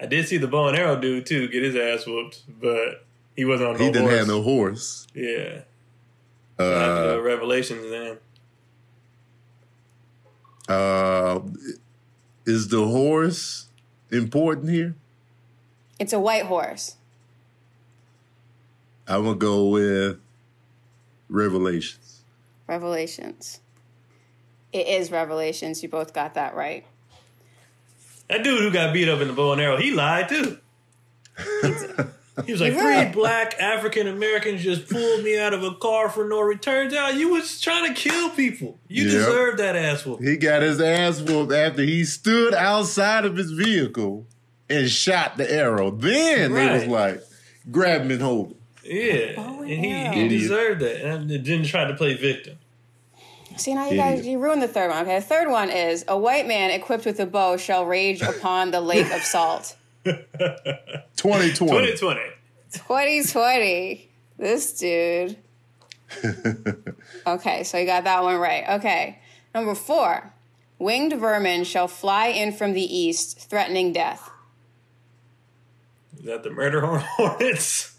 [0.00, 3.04] I did see the bow and arrow dude too get his ass whooped, but
[3.36, 4.18] he wasn't on no He didn't horse.
[4.18, 5.06] have no horse.
[5.14, 5.60] Yeah.
[6.58, 8.18] After Uh, the revelations, then
[10.68, 11.40] uh,
[12.46, 13.66] is the horse
[14.10, 14.94] important here?
[15.98, 16.96] It's a white horse.
[19.06, 20.18] I'm gonna go with
[21.28, 22.20] Revelations.
[22.66, 23.60] Revelations.
[24.72, 25.82] It is Revelations.
[25.82, 26.84] You both got that right.
[28.28, 30.58] That dude who got beat up in the bow and arrow, he lied too.
[32.46, 36.08] He was like, He three black African Americans just pulled me out of a car
[36.08, 36.88] for no return.
[36.90, 38.78] Turns out you was trying to kill people.
[38.88, 39.12] You Yep.
[39.12, 40.20] deserve that ass whoop.
[40.22, 44.26] He got his ass whooped after he stood outside of his vehicle
[44.70, 45.90] and shot the arrow.
[45.90, 47.22] Then they was like,
[47.72, 48.54] grab him and hold him.
[48.84, 50.12] Yeah, Bow and and he, arrow.
[50.14, 52.56] he deserved that, and didn't try to play victim.
[53.58, 55.02] See, now you guys, you ruined the third one.
[55.02, 58.70] Okay, the third one is a white man equipped with a bow shall rage upon
[58.70, 59.76] the lake of salt.
[60.04, 61.52] 2020.
[61.56, 62.20] 2020.
[62.72, 64.08] 2020.
[64.38, 65.36] This dude.
[67.26, 68.66] Okay, so you got that one right.
[68.78, 69.18] Okay.
[69.54, 70.32] Number four.
[70.78, 74.30] Winged vermin shall fly in from the east, threatening death.
[76.18, 77.96] Is that the murder hornets?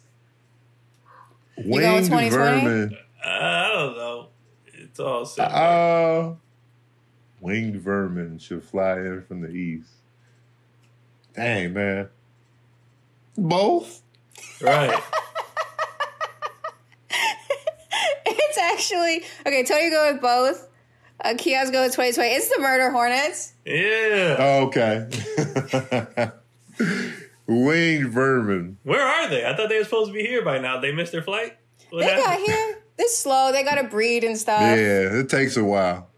[1.57, 2.61] going with Winged 2020?
[2.61, 2.97] vermin.
[3.23, 4.27] Uh, I don't know.
[4.99, 5.49] It's all set.
[5.49, 6.33] Uh,
[7.39, 9.91] winged vermin should fly in from the east.
[11.33, 12.09] Dang, man.
[13.37, 14.01] Both?
[14.61, 15.01] right.
[18.25, 19.63] It's actually okay.
[19.63, 20.67] Tony go with both.
[21.23, 22.29] Uh, Kiosco 2020.
[22.29, 23.53] It's the Murder Hornets.
[23.63, 24.35] Yeah.
[24.37, 25.07] Oh, okay.
[27.47, 28.77] Winged vermin.
[28.83, 29.45] Where are they?
[29.45, 30.79] I thought they were supposed to be here by now.
[30.79, 31.57] They missed their flight.
[31.89, 32.81] What They got here.
[32.99, 33.51] They're slow.
[33.51, 34.61] They got to breed and stuff.
[34.61, 36.09] Yeah, it takes a while.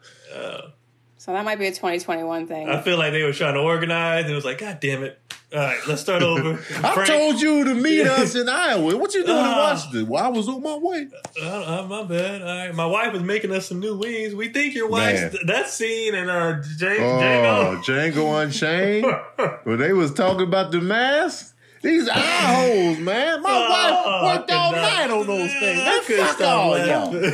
[1.18, 2.68] So that might be a 2021 thing.
[2.68, 4.24] I feel like they were trying to organize.
[4.24, 5.20] and It was like, God damn it!
[5.54, 6.54] All right, let's start over.
[6.84, 8.98] I Frank- told you to meet us in Iowa.
[8.98, 9.70] What you doing in Ah.
[9.72, 10.08] Washington?
[10.08, 11.08] Well, I was on my way.
[11.40, 11.46] Uh,
[11.84, 12.42] uh, my bad.
[12.42, 12.74] All right.
[12.74, 14.34] My wife was making us some new wings.
[14.34, 15.46] We think your wife's Man.
[15.46, 18.14] that scene and uh J- Oh, Django.
[18.14, 19.60] Django Unchained.
[19.66, 21.56] when they was talking about the mask.
[21.82, 23.42] These eye holes, man.
[23.42, 25.82] My Oh, wife worked I all night on those things.
[25.82, 27.32] I Man, couldn't fuck stop all y'all.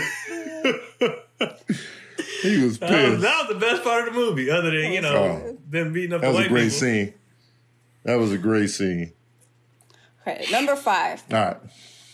[2.41, 3.21] He was That was, pissed.
[3.21, 5.57] that was the best part of the movie, other than you know Oh.
[5.69, 6.77] them beating up That the was a white great people.
[6.79, 7.13] scene.
[8.03, 9.13] That was a great scene.
[10.21, 11.23] Okay, number five.
[11.31, 11.57] All right.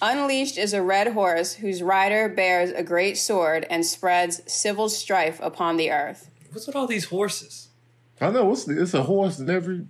[0.02, 5.40] Unleashed is a red horse whose rider bears a great sword and spreads civil strife
[5.42, 6.30] upon the earth.
[6.52, 7.70] What's with all these horses?
[8.22, 9.86] I know it's, it's a horse in every.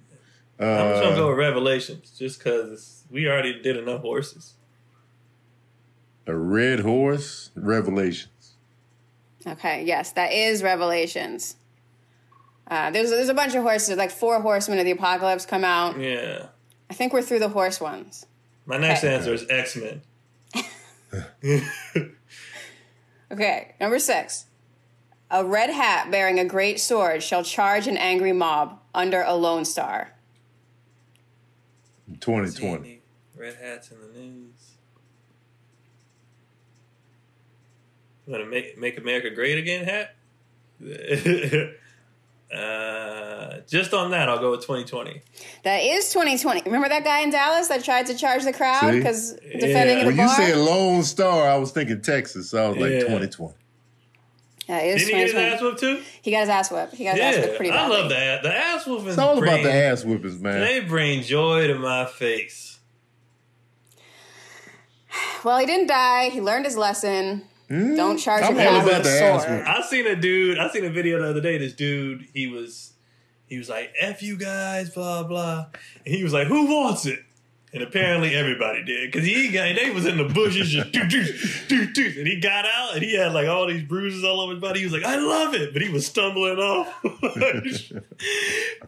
[0.60, 4.54] Uh, I'm just gonna go with Revelations, just because we already did enough horses.
[6.28, 7.50] a red horse.
[7.56, 8.54] Revelations.
[9.46, 11.58] Okay, yes, that is Revelations.
[12.68, 16.00] Uh, there's there's a bunch of horses, like four horsemen of the apocalypse come out.
[16.00, 16.48] Yeah.
[16.90, 18.26] I think we're through the horse ones.
[18.66, 19.14] My next Okay.
[19.16, 20.02] answer is X Men.
[23.32, 24.46] Okay, number six.
[25.32, 29.66] A red hat bearing a great sword shall charge an angry mob under a lone
[29.66, 30.13] star.
[32.20, 33.02] 2020.
[33.36, 34.72] Red hats in the news.
[38.26, 40.16] You want to make make America great again hat?
[42.54, 45.22] uh, just on that, I'll go with 2020.
[45.64, 46.62] That is 2020.
[46.66, 50.02] Remember that guy in Dallas that tried to charge the crowd because defending Yeah.
[50.02, 50.36] in When the you bar?
[50.36, 52.50] said Lone Star, I was thinking Texas.
[52.50, 53.00] So I was like Yeah.
[53.02, 53.54] 2020.
[54.68, 55.56] That is Didn't he get his 2020.
[55.56, 56.02] ass whooped too?
[56.22, 56.96] He got his ass whipped.
[56.96, 58.44] He got his ass whipped pretty I love that.
[58.44, 59.08] The ass whooping.
[59.10, 60.62] It's all about the ass whippings, man.
[60.62, 62.80] They bring joy to my face.
[65.44, 66.30] Well, he didn't die.
[66.30, 67.44] He learned his lesson.
[67.70, 67.96] Mm-hmm.
[67.96, 69.64] Don't charge I'm a all about with a the ass sword.
[69.66, 70.58] I seen a dude.
[70.58, 71.58] I seen a video the other day.
[71.58, 72.94] This dude, he was,
[73.48, 75.68] he was like, "F you guys," blah blah.
[76.06, 77.20] And he was like, "Who wants it?"
[77.74, 79.76] And apparently everybody did because he got.
[79.76, 81.26] They was in the bushes just do do
[81.68, 84.52] do do, and he got out and he had like all these bruises all over
[84.52, 84.82] his body.
[84.82, 86.96] He was like, "I love it," but he was stumbling off.
[87.02, 87.20] but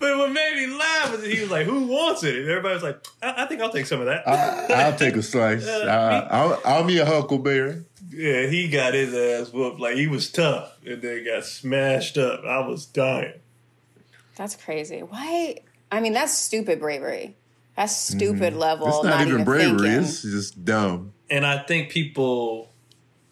[0.02, 3.04] what made me laugh is he was like, "Who wants it?" And everybody was like,
[3.24, 5.66] "I, I think I'll take some of that." I, I'll take a slice.
[5.66, 7.86] Uh, I, I'll, I'll be a Huckleberry.
[8.12, 9.80] Yeah, he got his ass whooped.
[9.80, 12.44] Like he was tough, and then got smashed up.
[12.46, 13.34] I was dying.
[14.36, 15.00] That's crazy.
[15.00, 15.58] Why?
[15.92, 17.36] I mean, that's stupid bravery.
[17.76, 18.88] That's stupid level.
[18.88, 19.08] Mm-hmm.
[19.08, 19.78] It's not, even bravery.
[19.80, 20.04] thinking.
[20.04, 21.14] It's just dumb.
[21.30, 22.72] And I think people,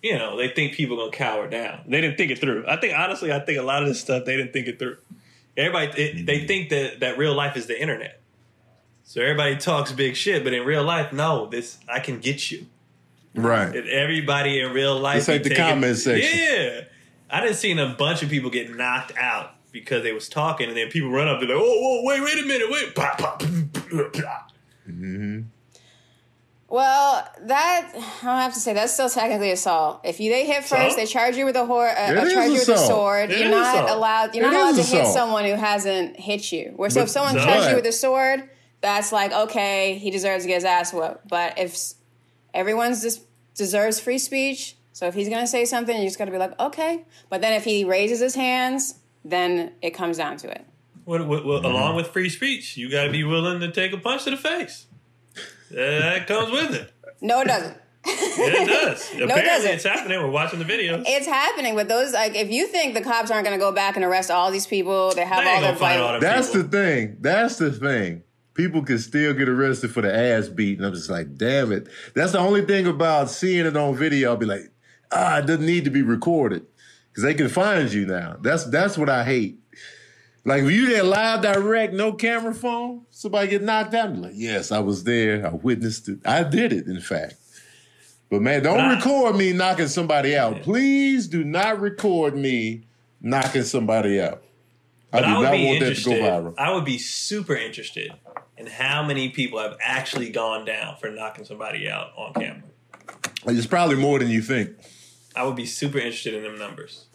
[0.01, 1.81] you know, they think people gonna cower down.
[1.87, 2.65] They didn't think it through.
[2.67, 4.97] I think honestly, I think a lot of this stuff they didn't think it through.
[5.55, 8.19] Everybody, it, they think that that real life is the internet.
[9.05, 11.45] So everybody talks big shit, but in real life, no.
[11.47, 12.65] This I can get you.
[13.35, 13.75] Right.
[13.75, 16.29] And everybody in real life, It's like the taking- comment section.
[16.39, 16.81] Yeah,
[17.29, 20.77] I didn't seen a bunch of people get knocked out because they was talking, and
[20.77, 21.39] then people run up.
[21.39, 23.82] They're like, "Oh, whoa, wait, wait a minute, wait!" Pop, pop, pop.
[26.69, 30.01] Well, that I don't have to say that's still technically assault.
[30.03, 30.95] If you they hit first, Assault?
[30.97, 33.29] they charge you with a hor- uh, charge you with a sword.
[33.29, 33.89] It you're not assault.
[33.97, 34.35] allowed.
[34.35, 36.73] You're It not allowed to is hit someone who hasn't hit you.
[36.75, 38.49] Where so But- if someone charges you with a sword,
[38.81, 41.27] that's like okay, he deserves to get his ass whooped.
[41.27, 41.77] But if
[42.55, 43.21] everyone's just
[43.53, 47.05] deserves free speech, so if he's gonna say something, you just gotta be like okay.
[47.29, 50.65] But then if he raises his hands, then it comes down to it.
[51.05, 51.65] What, what, Mm-hmm.
[51.65, 54.37] Along with free speech, you got to be willing to take a punch to the
[54.37, 54.87] face.
[55.71, 56.91] that comes with it.
[57.21, 57.77] No, it doesn't.
[58.05, 59.09] Yeah, it does.
[59.13, 59.71] Apparently, doesn't.
[59.71, 60.19] it's happening.
[60.19, 61.01] We're watching the video.
[61.05, 63.95] It's happening, but those like if you think the cops aren't going to go back
[63.95, 66.05] and arrest all these people, they have They all their gonna vital.
[66.07, 66.63] all That's people.
[66.63, 67.17] the thing.
[67.21, 68.23] That's the thing.
[68.55, 71.87] People can still get arrested for the ass beat, and I'm just like, damn it.
[72.13, 74.31] That's the only thing about seeing it on video.
[74.31, 74.71] I'll be like,
[75.11, 76.65] ah, it doesn't need to be recorded
[77.09, 78.35] because they can find you now.
[78.41, 79.59] That's that's what I hate.
[80.45, 84.09] Like if you there live direct, no camera phone, somebody get knocked out.
[84.09, 85.45] I'm like, yes, I was there.
[85.47, 86.19] I witnessed it.
[86.25, 87.35] I did it, in fact.
[88.29, 88.95] But man, don't Nah.
[88.95, 90.61] record me knocking somebody out.
[90.63, 92.83] Please do not record me
[93.21, 94.43] knocking somebody out.
[95.13, 96.53] I do I would not be want that to go viral.
[96.57, 98.11] I would be super interested
[98.57, 102.63] in how many people have actually gone down for knocking somebody out on camera.
[103.45, 104.71] It's probably more than you think.
[105.35, 107.05] I would be super interested in them numbers.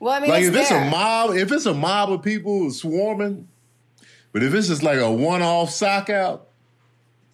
[0.00, 0.86] Well, I mean, Like it's if it's there.
[0.86, 3.48] a mob, if it's a mob of people swarming,
[4.32, 6.48] but if it's just like a one-off sock out,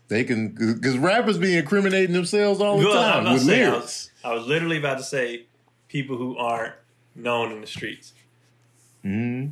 [0.09, 3.71] they can because rappers be incriminating themselves all the Well, I'm time with saying- I
[3.71, 3.85] lyrics.
[3.85, 5.47] was, I was literally about to say
[5.89, 6.75] people who aren't
[7.17, 8.13] known in the streets.
[9.03, 9.47] hmm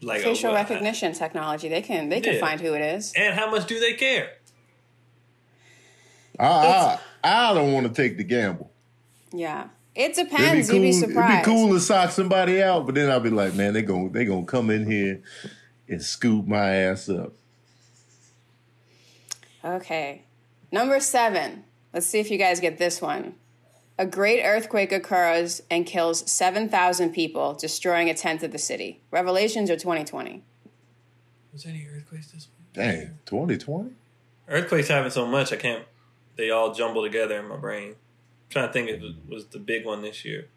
[0.00, 1.68] Like Facial uh, recognition technology.
[1.68, 2.40] They can they can Yeah.
[2.40, 3.12] find who it is.
[3.14, 4.30] And how much do they care?
[6.38, 6.98] I, I
[7.50, 8.70] I don't want to take the gamble.
[9.32, 9.68] Yeah.
[9.94, 10.68] It It'd be depends.
[10.68, 10.76] cool.
[10.76, 11.32] You'd be surprised.
[11.32, 14.08] It'd be cool to sock somebody out, but then I'll be like, man, they're gonna
[14.10, 15.22] they gonna come in here
[15.88, 17.32] and scoop my ass up.
[19.64, 20.22] Okay.
[20.72, 21.64] Number seven.
[21.92, 23.34] Let's see if you guys get this one.
[23.98, 29.00] A great earthquake occurs and kills 7,000 people, destroying a tenth of the city.
[29.10, 30.42] Revelations or 2020?
[31.52, 32.72] Was any earthquakes this week?
[32.72, 33.90] Dang, 2020?
[34.48, 35.84] Earthquakes happen so much I can't.
[36.36, 37.96] They all jumble together in my brain.
[38.50, 40.48] I'm trying to think if it was the big one this year.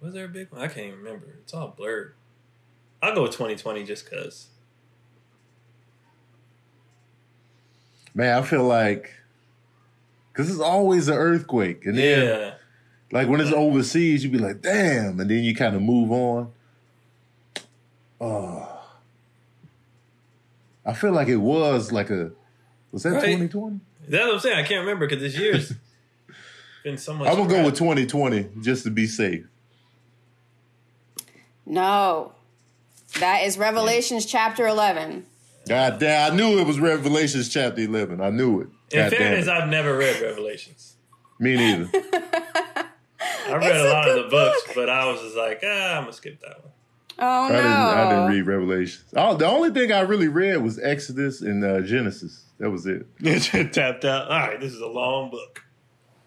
[0.00, 0.60] Was there a big one?
[0.62, 1.26] I can't even remember.
[1.44, 2.14] It's all blurred.
[3.00, 4.48] I'll go with 2020 just because.
[8.14, 9.12] Man, I feel like
[10.32, 12.54] because it's always an earthquake, and then Yeah.
[13.12, 16.52] like when it's overseas, you be like, damn, and then you kind of move on.
[18.20, 18.82] Oh,
[20.84, 22.32] I feel like it was like a
[22.92, 23.20] was that Right.
[23.22, 23.80] 2020?
[24.08, 24.56] That's what I'm saying.
[24.58, 25.72] I can't remember because this year's
[26.84, 27.28] been so much.
[27.28, 29.44] I'm gonna go with 2020 just to be safe.
[31.66, 32.32] No.
[33.20, 35.26] That is Revelations chapter 11.
[35.68, 38.20] God damn, I knew it was Revelations chapter 11.
[38.20, 38.68] I knew it.
[38.90, 39.50] In God damn fairness, it.
[39.52, 40.94] I've never read Revelations.
[41.38, 41.90] Me neither.
[41.94, 44.74] I read It's a a lot of the good books, book.
[44.74, 46.72] but I was just like, ah, I'm gonna skip that one.
[47.18, 47.56] Oh, I no.
[47.56, 47.66] didn't.
[47.68, 49.04] I didn't read Revelations.
[49.16, 52.44] Oh, the only thing I really read was Exodus and uh, Genesis.
[52.58, 53.06] That was it.
[53.72, 54.30] Tapped out.
[54.30, 55.62] All right, this is a long book.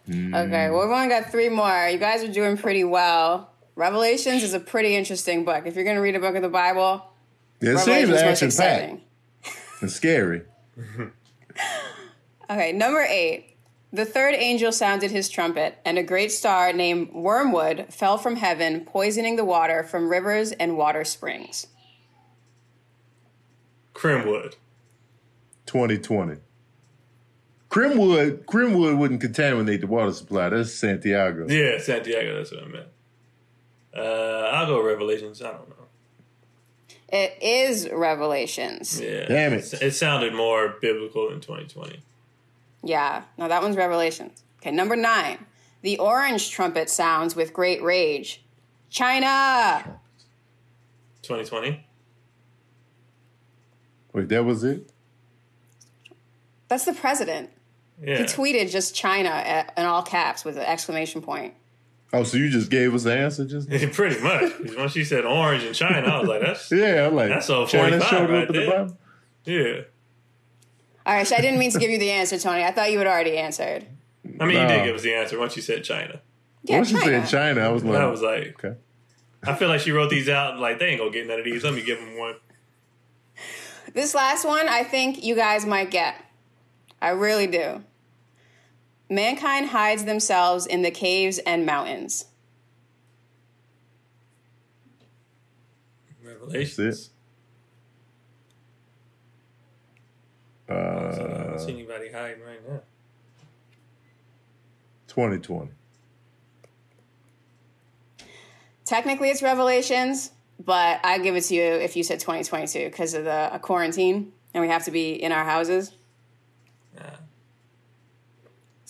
[0.09, 1.87] Okay, well, we've only got three more.
[1.87, 3.51] You guys are doing pretty well.
[3.75, 5.65] Revelations is a pretty interesting book.
[5.65, 7.05] If you're going to read a book of the Bible,
[7.61, 9.01] It Revelations seems action packed exciting.
[9.81, 10.41] and scary.
[12.49, 13.55] Okay, number eight.
[13.93, 18.81] The third angel sounded his trumpet, and a great star named Wormwood fell from heaven,
[18.81, 21.67] poisoning the water from rivers and water springs.
[23.93, 24.55] Crimwood.
[25.71, 26.35] 2020.
[27.69, 30.49] Crimwood, Crimwood wouldn't contaminate the water supply.
[30.49, 31.47] That's Santiago.
[31.47, 32.35] Yeah, Santiago.
[32.35, 32.87] That's what I meant.
[33.95, 35.41] Uh, I'll go Revelations.
[35.41, 35.75] I don't know.
[37.07, 38.99] It is Revelations.
[38.99, 39.73] Yeah, Damn it.
[39.81, 41.99] It sounded more biblical than 2020.
[42.83, 44.43] Yeah, no, that one's Revelations.
[44.59, 45.45] Okay, number nine.
[45.83, 48.43] The orange trumpet sounds with great rage.
[48.89, 49.99] China!
[51.21, 51.85] 2020.
[54.13, 54.91] Wait, that was it?
[56.71, 57.49] That's the president.
[58.01, 58.19] Yeah.
[58.19, 61.53] He tweeted just China at, in all caps with an exclamation point.
[62.13, 63.89] Oh, so you just gave us the answer just now?
[63.91, 64.53] Pretty much.
[64.77, 67.67] Once she said orange in China, I was like, that's Yeah, I'm like, That's all
[67.67, 68.95] China 45 showed right up in the
[69.43, 69.75] there.
[69.75, 69.81] Yeah.
[71.05, 72.63] All right, so I didn't mean to give you the answer, Tony.
[72.63, 73.85] I thought you had already answered.
[74.39, 76.21] I mean, you did give us the answer once you said China.
[76.63, 77.27] Yeah, Once you China.
[77.27, 78.77] said China, I was like, I was like, okay.
[79.43, 81.65] I feel like she wrote these out like they ain't gonna get none of these.
[81.65, 82.35] Let me give them one.
[83.93, 86.15] This last one, I think you guys might get.
[87.01, 87.83] I really do.
[89.09, 92.25] Mankind hides themselves in the caves and mountains.
[96.23, 97.09] Revelations.
[100.69, 102.79] I Uh, don't see anybody hiding right now.
[105.07, 105.71] 2020.
[108.85, 110.31] Technically, it's Revelations,
[110.63, 114.61] but I give it to you if you said 2022 because of the quarantine and
[114.61, 115.91] we have to be in our houses.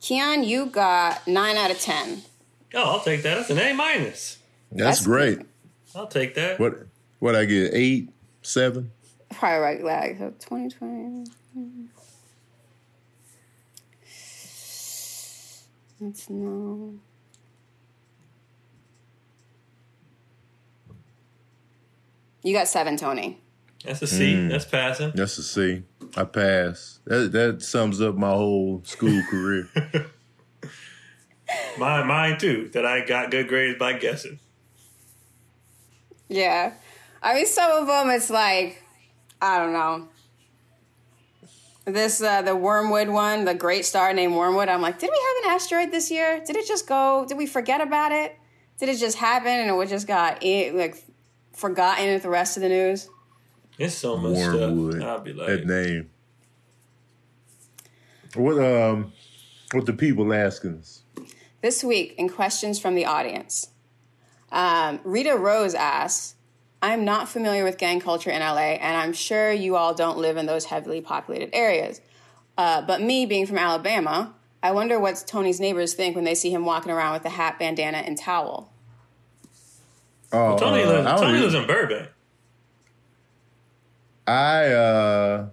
[0.00, 2.22] Keon, you got 9 out of 10.
[2.74, 3.36] Oh, I'll take that.
[3.36, 4.38] That's an A minus.
[4.70, 5.40] That's, That's great.
[5.94, 6.60] I'll take that.
[6.60, 6.86] What
[7.18, 7.72] what I get?
[7.72, 8.10] Eight,
[8.42, 8.90] seven?
[9.30, 11.30] Probably right like So 2020.
[16.00, 16.98] Let's know.
[22.46, 23.40] You got seven, Tony.
[23.84, 24.34] That's a C.
[24.34, 24.50] Mm.
[24.50, 25.10] That's passing.
[25.16, 25.82] That's a C.
[26.16, 27.00] I pass.
[27.04, 29.68] That that sums up my whole school career.
[31.78, 32.68] Mine, mine too.
[32.72, 34.38] That I got good grades by guessing.
[36.28, 36.72] Yeah.
[37.22, 38.82] I mean, some of them, it's like,
[39.40, 40.08] I don't know.
[41.84, 45.44] This, uh, the Wormwood one, the great star named Wormwood, I'm like, did we have
[45.44, 46.42] an asteroid this year?
[46.44, 47.24] Did it just go?
[47.28, 48.36] Did we forget about it?
[48.78, 50.96] Did it just happen and it just got, eh, like,
[51.56, 53.08] forgotten with the rest of the news?
[53.78, 54.94] It's so much Wormwood.
[54.96, 55.08] stuff.
[55.08, 56.10] I'll be like, that name.
[58.34, 59.12] What um
[59.72, 61.02] what the people asking us?
[61.62, 63.70] This week, in questions from the audience,
[64.52, 66.34] Um, Rita Rose asks,
[66.82, 70.36] I'm not familiar with gang culture in LA, and I'm sure you all don't live
[70.36, 72.00] in those heavily populated areas.
[72.56, 76.50] Uh, but me, being from Alabama, I wonder what Tony's neighbors think when they see
[76.50, 78.70] him walking around with a hat, bandana, and towel.
[80.32, 82.08] Oh, Tony, uh, lives, Tony lives in Burbank.
[84.26, 85.48] I uh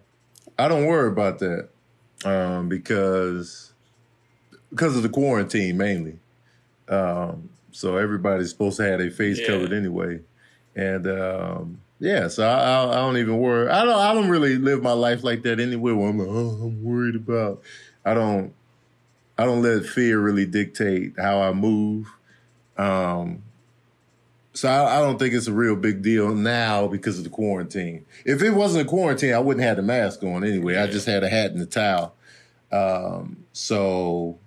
[0.57, 1.69] I don't worry about that
[2.25, 3.73] um, because
[4.69, 6.19] because of the quarantine mainly.
[6.89, 9.47] Um, so everybody's supposed to have their face Yeah.
[9.47, 10.21] covered anyway,
[10.75, 13.69] and um, yeah, so I, I, I don't even worry.
[13.69, 15.91] I don't I don't really live my life like that anyway.
[15.91, 17.61] Where I'm like, oh, I'm worried about.
[18.05, 18.53] I don't
[19.37, 22.07] I don't let fear really dictate how I move.
[22.77, 23.43] Um,
[24.53, 28.05] so I, I don't think it's a real big deal now because of the quarantine.
[28.25, 30.77] If it wasn't a quarantine, I wouldn't have the mask on anyway.
[30.77, 32.15] I just had a hat and a towel.
[32.71, 34.37] Um, so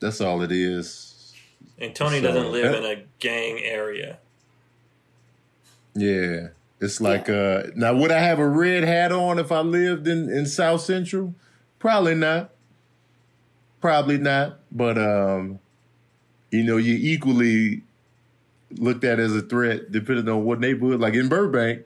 [0.00, 1.34] that's all it is.
[1.78, 4.18] And Tony So, doesn't live that- in a gang area.
[5.94, 6.48] Yeah.
[6.80, 10.28] It's like uh now would I have a red hat on if I lived in,
[10.28, 11.34] in South Central?
[11.78, 12.50] Probably not.
[13.80, 14.58] Probably not.
[14.72, 15.60] But um,
[16.50, 17.82] you know, you equally
[18.78, 21.00] looked at as a threat depending on what neighborhood.
[21.00, 21.82] Like in Burbank,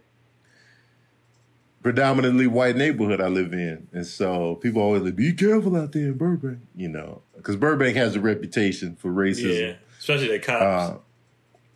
[1.82, 3.87] predominantly white neighborhood I live in.
[3.93, 7.97] And so people always like, be careful out there in Burbank, you know, because Burbank
[7.97, 9.61] has a reputation for racism.
[9.61, 10.62] Yeah, especially the cops.
[10.62, 10.99] Uh,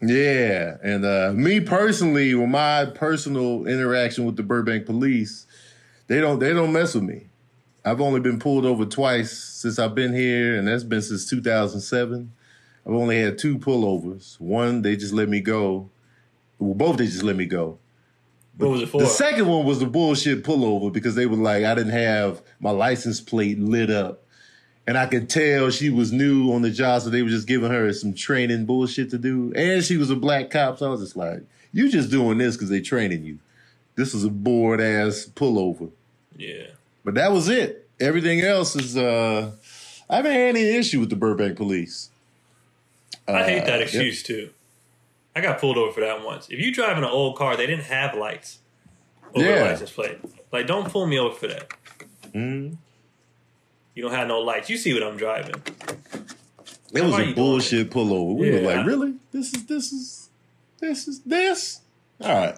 [0.02, 5.46] yeah, and uh, me personally, with my personal interaction with the Burbank police,
[6.06, 7.26] they don't they don't mess with me.
[7.84, 12.32] I've only been pulled over twice since I've been here, and that's been since 2007.
[12.86, 14.40] I've only had two pullovers.
[14.40, 15.90] One, they just let me go.
[16.58, 17.78] Well, both they just let me go.
[18.56, 19.00] what was it for?
[19.00, 22.70] The second one was the bullshit pullover because they were like, I didn't have my
[22.70, 24.22] license plate lit up.
[24.86, 27.70] And I could tell she was new on the job, so they were just giving
[27.70, 29.52] her some training bullshit to do.
[29.54, 32.56] And she was a black cop, so I was just like, you just doing this
[32.56, 33.38] because they training you.
[33.94, 35.90] This is a bored ass pullover.
[36.36, 36.68] yeah.
[37.04, 37.88] But that was it.
[38.00, 39.52] Everything else is uh
[40.08, 42.10] I haven't had any issue with the Burbank police.
[43.34, 43.84] I hate Uh, that yeah.
[43.84, 44.50] excuse too.
[45.34, 46.48] I got pulled over for that once.
[46.50, 48.58] If you drive in an old car, they didn't have lights
[49.34, 49.62] over the Yeah.
[49.62, 50.18] license plate.
[50.52, 51.68] Like, don't pull me over for that.
[52.34, 52.76] Mhm.
[53.94, 54.68] You don't have no lights.
[54.70, 55.54] You see what I'm driving.
[56.92, 58.34] It was a bullshit pullover.
[58.36, 59.14] We were like, really?
[59.32, 60.28] This is this is
[60.80, 61.80] this is this?
[62.20, 62.56] All right.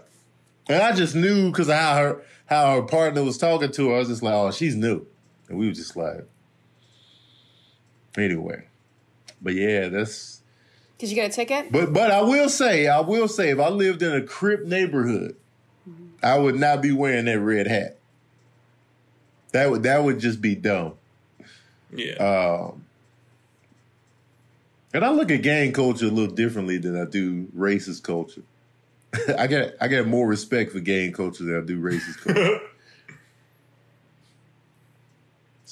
[0.68, 3.97] And I just knew because of how her how her partner was talking to her.
[3.97, 5.07] I was just like, oh, she's new,
[5.49, 6.25] and we were just like,
[8.16, 8.64] anyway.
[9.41, 10.32] But yeah, that's.
[11.03, 11.72] Did you get a ticket?
[11.72, 15.34] But but I will say, I will say, if I lived in a Crip neighborhood,
[16.22, 17.98] I would not be wearing that red hat.
[19.50, 20.92] That would that would just be dumb.
[21.92, 22.12] Yeah.
[22.12, 22.84] Um,
[24.94, 28.44] and I look at gang culture a little differently than I do racist culture.
[29.36, 32.61] I get I get more respect for gang culture than I do racist culture.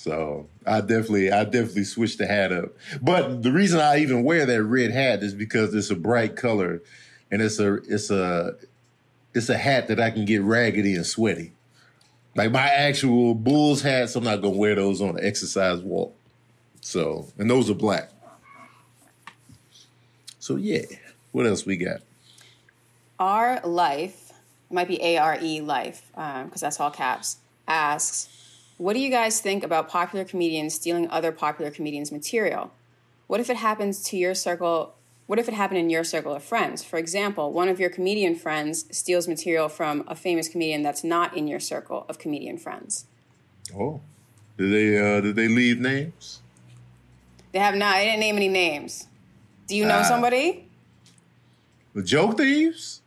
[0.00, 2.70] so I definitely I definitely switched the hat up.
[3.02, 6.80] But the reason I even wear that red hat is because it's a bright color,
[7.30, 8.56] and it's a it's a
[9.34, 11.52] it's a hat that I can get raggedy and sweaty.
[12.34, 16.16] Like my actual Bulls hats, I'm not gonna wear those on an exercise walk.
[16.80, 18.10] So, and those are black.
[20.38, 20.86] So yeah,
[21.32, 22.00] what else we got?
[23.18, 24.32] Our life,
[24.70, 27.36] might be A R E life, um, because that's all caps,
[27.68, 28.30] asks,
[28.80, 32.72] What do you guys think about popular comedians stealing other popular comedians' material?
[33.26, 34.94] What if it happens to your circle?
[35.26, 36.82] What if it happened in your circle of friends?
[36.82, 41.36] For example, one of your comedian friends steals material from a famous comedian that's not
[41.36, 43.04] in your circle of comedian friends.
[43.78, 44.00] Oh,
[44.56, 46.40] did they uh did they leave names?
[47.52, 49.08] They have not, I didn't name any names.
[49.66, 50.04] Do you know Ah.
[50.04, 50.70] somebody?
[51.94, 53.02] The joke thieves?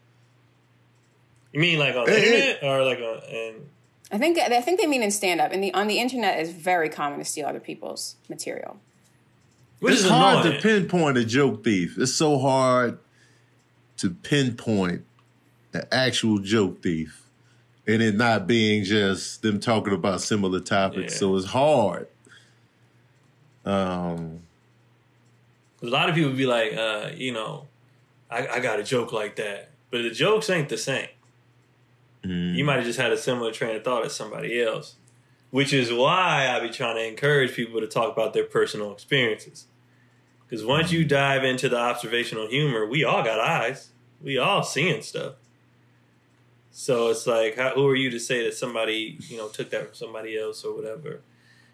[1.52, 2.52] you mean like on the Hey, hey.
[2.52, 3.70] internet or like on?
[4.14, 5.52] And I think I think they mean in stand up.
[5.52, 8.80] And the on the internet it's very common to steal other people's material.
[9.80, 10.62] which it's is hard annoying.
[10.62, 11.98] to pinpoint a joke thief.
[11.98, 13.00] It's so hard
[13.98, 15.04] to pinpoint
[15.72, 17.24] the actual joke thief,
[17.88, 21.14] and it not being just them talking about similar topics.
[21.14, 21.20] Yeah.
[21.20, 22.08] So it's hard.
[23.66, 24.42] Um,
[25.82, 27.66] A lot of people be like, uh, you know,
[28.30, 31.08] I, I got a joke like that, but the jokes ain't the same.
[32.24, 34.96] Mm, You might have just had a similar train of thought as somebody else,
[35.52, 39.68] which is why I be trying to encourage people to talk about their personal experiences.
[40.46, 43.90] Because once you dive into the observational humor, we all got eyes.
[44.22, 45.36] We all seeing stuff.
[46.72, 49.86] So it's like, how, who are you to say that somebody, you know, took that
[49.86, 51.22] from somebody else or whatever?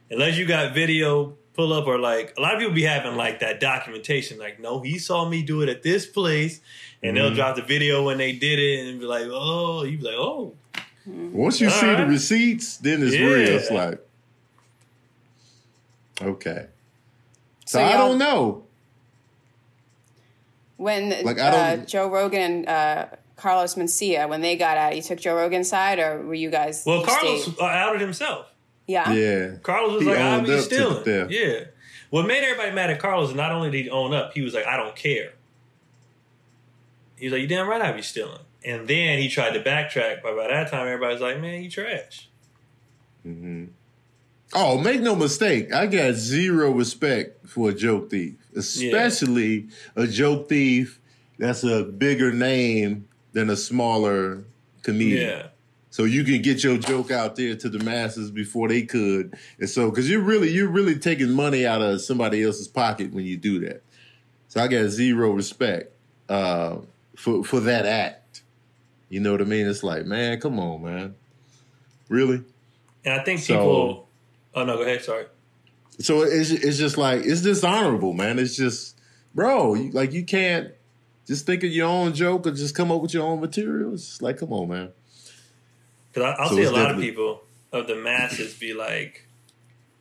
[0.09, 3.39] unless you got video pull up or like a lot of people be having like
[3.39, 6.61] that documentation, like, no, he saw me do it at this place,
[7.03, 7.35] and they'll Mhm.
[7.35, 10.53] drop the video when they did it and be like, oh, you be like, oh,
[11.05, 13.25] Once you All see the receipts, then it's Yeah.
[13.25, 13.55] real.
[13.57, 13.97] It's like,
[16.21, 16.65] okay.
[17.65, 18.63] So, So I don't know.
[20.77, 24.95] When Like, I uh, don't- Joe Rogan and uh, Carlos Mencia, when they got out,
[24.95, 26.83] you took Joe Rogan's side, or were you guys?
[26.85, 27.59] well, Carlos stayed?
[27.59, 28.47] uh, outed himself.
[28.87, 29.51] yeah, Yeah.
[29.63, 31.65] Carlos was He like, "I'm up to stealing." Yeah.
[32.11, 34.53] What made everybody mad at Carlos is not only did he own up, he was
[34.53, 35.33] like, "I don't care."
[37.19, 40.21] He was like, "You damn right, I be stealing." And then he tried to backtrack,
[40.21, 42.29] but by that time, everybody's like, "Man, you trash."
[43.25, 43.65] Mm-hmm.
[44.53, 45.73] Oh, make no mistake.
[45.73, 50.99] I got zero respect for a joke thief, especially a joke thief
[51.37, 54.43] that's a bigger name than a smaller
[54.81, 55.29] comedian.
[55.29, 55.47] Yeah.
[55.91, 59.69] So you can get your joke out there to the masses before they could, and
[59.69, 63.37] so because you're really you're really taking money out of somebody else's pocket when you
[63.37, 63.83] do that.
[64.47, 65.91] So I got zero respect
[66.29, 66.77] uh,
[67.19, 68.43] for for that act.
[69.09, 69.67] You know what I mean?
[69.67, 71.15] It's like, man, come on, man,
[72.07, 72.43] really.
[73.03, 74.07] And I think So- people.
[74.55, 75.03] oh no, go ahead.
[75.03, 75.25] Sorry.
[75.99, 78.39] So it's it's just like it's dishonorable, man.
[78.39, 78.95] It's just,
[79.35, 80.71] bro, you, like you can't
[81.27, 83.93] just think of your own joke or just come up with your own material.
[83.93, 84.89] It's just like, come on, man.
[86.13, 87.41] Because I'll So see a lot of people
[87.73, 89.27] of the masses be like,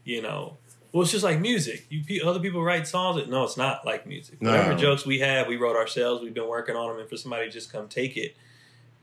[0.05, 0.57] you know,
[0.93, 1.86] well, it's just like music.
[1.91, 3.16] You other people write songs.
[3.16, 4.41] That, No, it's not like music.
[4.41, 4.51] No.
[4.51, 6.22] Whatever jokes we have, we wrote ourselves.
[6.22, 8.36] We've been working on them, and for somebody to just come take it,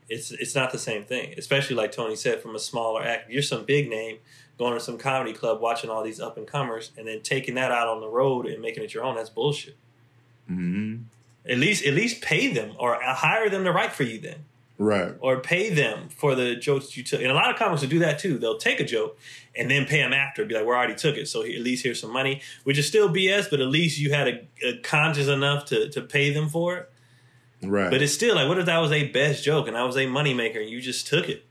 [0.08, 1.34] it's it's not the same thing.
[1.38, 4.18] Especially like Tony said, from a smaller act, you're some big name
[4.58, 7.70] going to some comedy club, watching all these up and comers, and then taking that
[7.70, 9.14] out on the road and making it your own.
[9.16, 9.76] That's bullshit.
[10.46, 10.96] hmm
[11.48, 14.44] At least at least pay them or hire them to write for you then
[14.78, 15.14] Right.
[15.20, 17.20] or pay them for the jokes you took.
[17.22, 18.36] And a lot of comics will do that too.
[18.38, 19.18] They'll take a joke
[19.54, 20.44] and then pay them after.
[20.44, 23.08] Be like, "We already took it, so at least here's some money," which is still
[23.08, 26.76] BS, but at least you had a, a conscious enough to to pay them for
[26.76, 26.90] it.
[27.62, 27.90] Right.
[27.90, 30.00] But it's still like, what if that was a best joke and I was a
[30.00, 31.44] moneymaker and you just took it?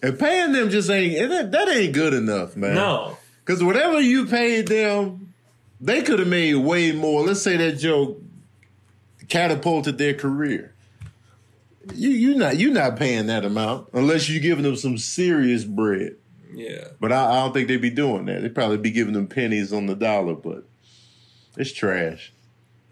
[0.00, 2.74] and paying them just ain't that, that ain't good enough, man.
[2.74, 5.32] No, Because whatever you paid them,
[5.80, 7.22] they could have made way more.
[7.24, 8.20] Let's say that joke
[9.28, 10.71] catapulted their career.
[11.94, 16.16] You you not you not paying that amount unless you're giving them some serious bread.
[16.54, 18.42] yeah, But I, I don't think they'd be doing that.
[18.42, 20.64] They'd probably be giving them pennies on the dollar, but
[21.56, 22.32] it's trash.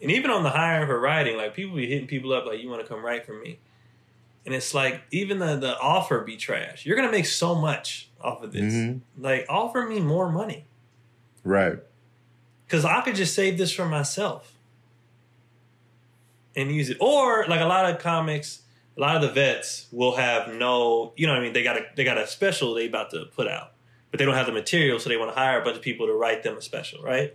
[0.02, 2.68] and even on the hiring for writing, like people be hitting people up like, "You
[2.68, 3.58] want to come write for me?"
[4.46, 6.84] And it's like even the the offer be trash.
[6.86, 8.72] You're gonna make so much off of this.
[8.74, 9.00] Mhm.
[9.18, 10.64] Like, offer me more money.
[11.44, 11.78] Right.
[12.66, 14.52] because I could just save this for myself
[16.56, 16.96] and use it.
[17.00, 18.62] Or like a lot of comics,
[19.00, 21.78] a lot of the vets will have no, you know, what I mean, they got
[21.78, 23.72] a they got a special they about to put out,
[24.10, 26.06] but they don't have the material, so they want to hire a bunch of people
[26.06, 27.34] to write them a special, right?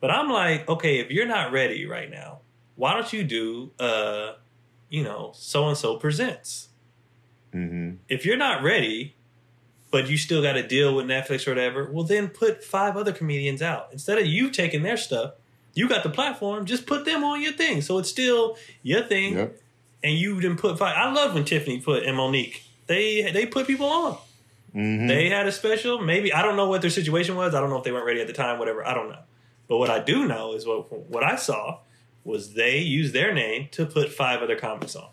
[0.00, 2.38] But I'm like, okay, if you're not ready right now,
[2.76, 4.34] why don't you do, uh,
[4.88, 6.68] you know, so and so presents?
[7.52, 9.14] hmm if you're not ready,
[9.90, 13.12] but you still got to deal with Netflix or whatever, well, then put five other
[13.12, 13.88] comedians out.
[13.92, 15.34] Instead of you taking their stuff,
[15.74, 17.82] you got the platform, just put them on your thing.
[17.82, 19.60] So it's still your thing, Yep.
[20.02, 20.94] And you didn't put five.
[20.96, 22.62] I love when Tiffany put and Monique.
[22.86, 24.18] They they put people on.
[24.72, 26.00] hmm They had a special.
[26.00, 27.54] Maybe I don't know what their situation was.
[27.54, 28.58] I don't know if they weren't ready at the time.
[28.58, 28.86] Whatever.
[28.86, 29.20] I don't know.
[29.68, 31.80] But what I do know is what what I saw
[32.24, 35.08] was they used their name to put five other comics on.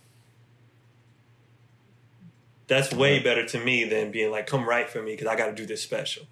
[2.68, 5.48] That's way better to me than being like, "Come write for me because I got
[5.48, 6.24] to do this special."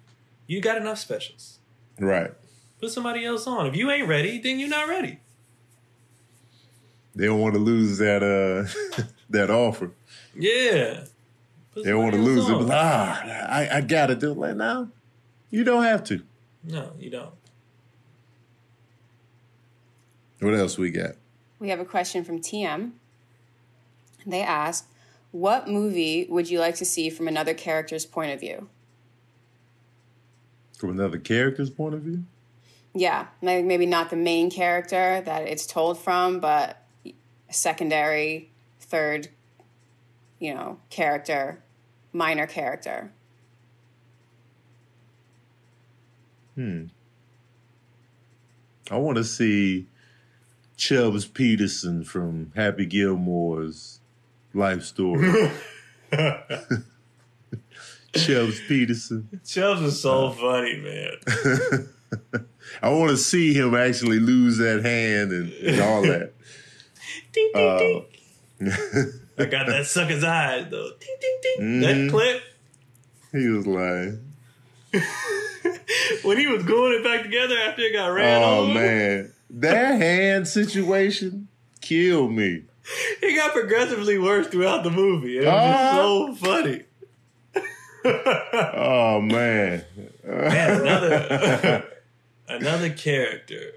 [0.46, 1.58] You got enough specials.
[1.98, 2.32] Right.
[2.80, 3.66] Put somebody else on.
[3.66, 5.20] If you ain't ready, then you're not ready.
[7.14, 9.92] They don't want to lose that uh that offer.
[10.34, 11.04] Yeah.
[11.72, 12.68] Put They don't want to lose else it.
[12.68, 14.88] But, ah, I, I got to do it like now.
[15.50, 16.22] You don't have to.
[16.64, 17.34] No, you don't.
[20.40, 21.12] What else we got?
[21.58, 22.92] We have a question from TM.
[24.26, 24.88] They ask,
[25.30, 28.68] "What movie would you like to see from another character's point of view?"
[30.76, 32.24] From another character's point of view?
[32.94, 36.83] Yeah, like maybe not the main character that it's told from, but a
[37.50, 39.28] secondary, third,
[40.38, 41.62] you know, character,
[42.12, 43.12] minor character.
[46.54, 46.84] Hmm.
[48.90, 49.86] I want to see
[50.76, 54.00] Chubbs Peterson from Happy Gilmore's
[54.52, 55.50] life story.
[58.14, 59.40] Chubbs Peterson.
[59.44, 61.16] Chubbs is so funny, man.
[62.82, 66.32] I want to see him actually lose that hand and, and all that.
[67.32, 68.04] Ding, ding, Uh, ding.
[69.38, 70.90] I got that sucker's eyes though.
[71.00, 71.60] Ding, ding, ding.
[71.60, 71.80] Mhm.
[71.82, 72.42] That clip.
[73.32, 74.14] he was like,
[76.24, 78.74] when he was gluing it back together after it got ran Oh over.
[78.74, 81.48] man, that hand situation
[81.80, 82.62] killed me.
[83.22, 85.38] It got progressively worse throughout the movie.
[85.38, 85.96] It was Uh-huh.
[85.96, 86.82] so funny.
[88.06, 89.84] Oh man,
[90.22, 91.84] Man, another
[92.48, 93.72] another character.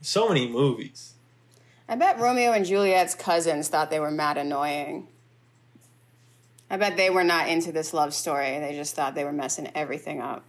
[0.00, 1.14] So many movies.
[1.88, 5.08] I bet Romeo and Juliet's cousins thought they were mad annoying.
[6.70, 8.58] I bet they were not into this love story.
[8.58, 10.44] They just thought they were messing everything up.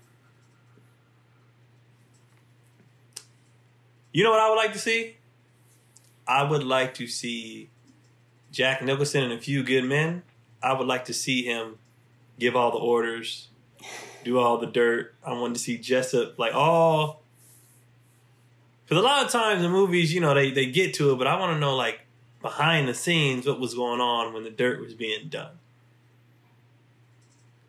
[4.11, 5.15] You know what I would like to see?
[6.27, 7.69] I would like to see
[8.51, 10.23] Jack Nicholson and a few good men.
[10.61, 11.77] I would like to see him
[12.37, 13.47] give all the orders,
[14.23, 15.15] do all the dirt.
[15.25, 17.21] I wanted to see Jessep like all
[18.89, 21.27] because a lot of times in movies, you know, they they get to it, but
[21.27, 21.99] I want to know like
[22.41, 25.59] behind the scenes what was going on when the dirt was being done.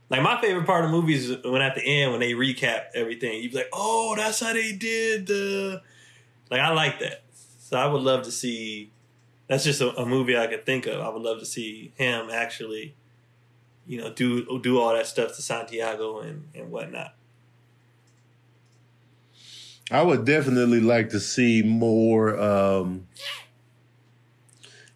[0.08, 3.42] Like my favorite part of movies is when at the end when they recap everything,
[3.42, 5.82] you'd be like, "Oh, that's how they did the."
[6.50, 7.22] Like I like that,
[7.58, 8.90] so I would love to see.
[9.46, 11.00] That's just a, a movie I could think of.
[11.00, 12.94] I would love to see him actually,
[13.86, 17.14] you know, do do all that stuff to Santiago and and whatnot.
[19.90, 23.08] I would definitely like to see more um,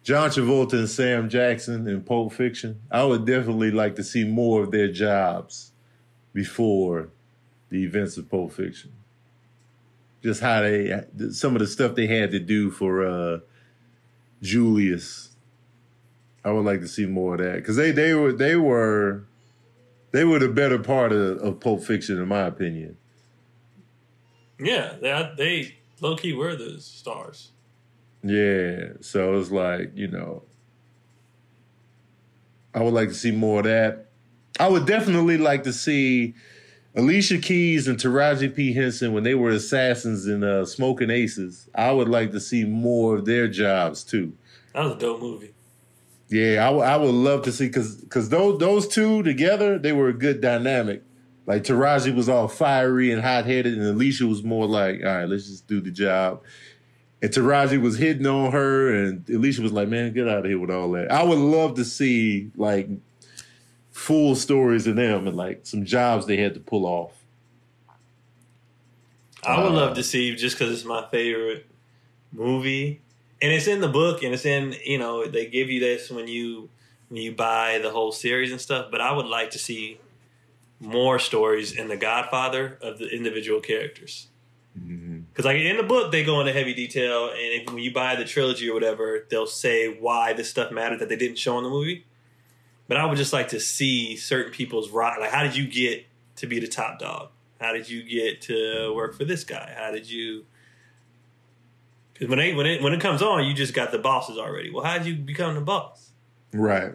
[0.03, 2.79] John Travolta and Sam Jackson in Pulp Fiction.
[2.89, 5.71] I would definitely like to see more of their jobs
[6.33, 7.09] before
[7.69, 8.93] the events of Pulp Fiction.
[10.23, 13.39] Just how they, some of the stuff they had to do for uh,
[14.41, 15.31] Julius.
[16.43, 19.23] I would like to see more of that because they they were they were
[20.11, 22.97] they were the better part of, of Pulp Fiction in my opinion.
[24.59, 27.51] Yeah, they they low key were the stars.
[28.23, 30.43] Yeah, so it's like you know,
[32.73, 34.07] I would like to see more of that.
[34.59, 36.33] I would definitely like to see
[36.95, 41.69] Alicia Keys and Taraji P Henson when they were assassins in uh, Smoking Aces.
[41.75, 44.33] I would like to see more of their jobs too.
[44.73, 45.53] That was a dope movie.
[46.29, 49.91] Yeah, I would- I would love to see because because those those two together they
[49.91, 51.03] were a good dynamic.
[51.47, 55.29] Like Taraji was all fiery and hot headed, and Alicia was more like, all right,
[55.29, 56.41] let's just do the job.
[57.21, 60.59] And Taraji was hitting on her, and Alicia was like, man, get out of here
[60.59, 61.11] with all that.
[61.11, 62.89] I would love to see like
[63.91, 67.11] full stories of them and like some jobs they had to pull off.
[69.43, 71.67] I would Uh, love to see just because it's my favorite
[72.31, 73.01] movie,
[73.41, 76.27] and it's in the book, and it's in you know they give you this when
[76.27, 76.69] you
[77.09, 78.87] when you buy the whole series and stuff.
[78.89, 79.99] But I would like to see
[80.79, 84.27] more stories in The Godfather of the individual characters.
[84.77, 85.19] Mm-hmm.
[85.29, 88.15] Because like in the book, they go into heavy detail, and if, when you buy
[88.15, 91.63] the trilogy or whatever, they'll say why this stuff mattered that they didn't show in
[91.63, 92.05] the movie.
[92.87, 95.17] But I would just like to see certain people's rock.
[95.19, 96.05] Like, how did you get
[96.37, 97.29] to be the top dog?
[97.59, 99.73] How did you get to work for this guy?
[99.77, 100.45] How did you?
[102.13, 104.71] Because when they when it when it comes on, you just got the bosses already.
[104.71, 106.11] Well, how did you become the boss?
[106.53, 106.93] Right.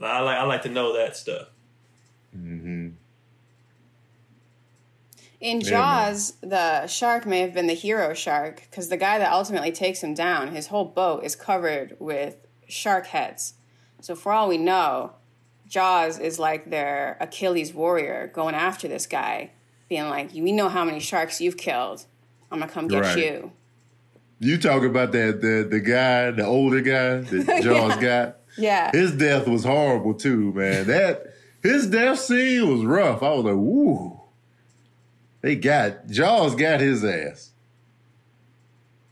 [0.00, 1.48] I like I like to know that stuff.
[2.36, 2.88] Hmm
[5.40, 9.32] In Yeah, Jaws, the shark may have been the hero shark because the guy that
[9.32, 12.36] ultimately takes him down, his whole boat is covered with
[12.68, 13.54] shark heads.
[14.00, 15.12] So, for all we know,
[15.66, 19.52] Jaws is like their Achilles warrior going after this guy,
[19.88, 22.06] being like, We know how many sharks you've killed.
[22.50, 23.18] I'm going to come get Right.
[23.18, 23.52] you.
[24.38, 28.36] You talk about that the the guy, the older guy that Jaws got.
[28.58, 28.90] Yeah.
[28.92, 30.86] His death was horrible too, man.
[30.86, 31.26] That
[31.66, 33.22] his death scene was rough.
[33.22, 34.20] I was like, woo.
[35.42, 37.50] They got Jaws got his ass.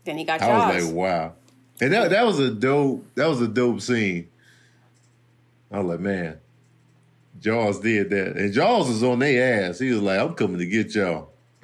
[0.03, 0.75] Then he got I Jaws.
[0.75, 1.33] was like, wow.
[1.81, 4.29] And that that was a dope that was a dope scene.
[5.71, 6.37] I was like, man,
[7.39, 8.37] Jaws did that.
[8.37, 9.79] And Jaws was on their ass.
[9.79, 11.31] He was like, I'm coming to get y'all.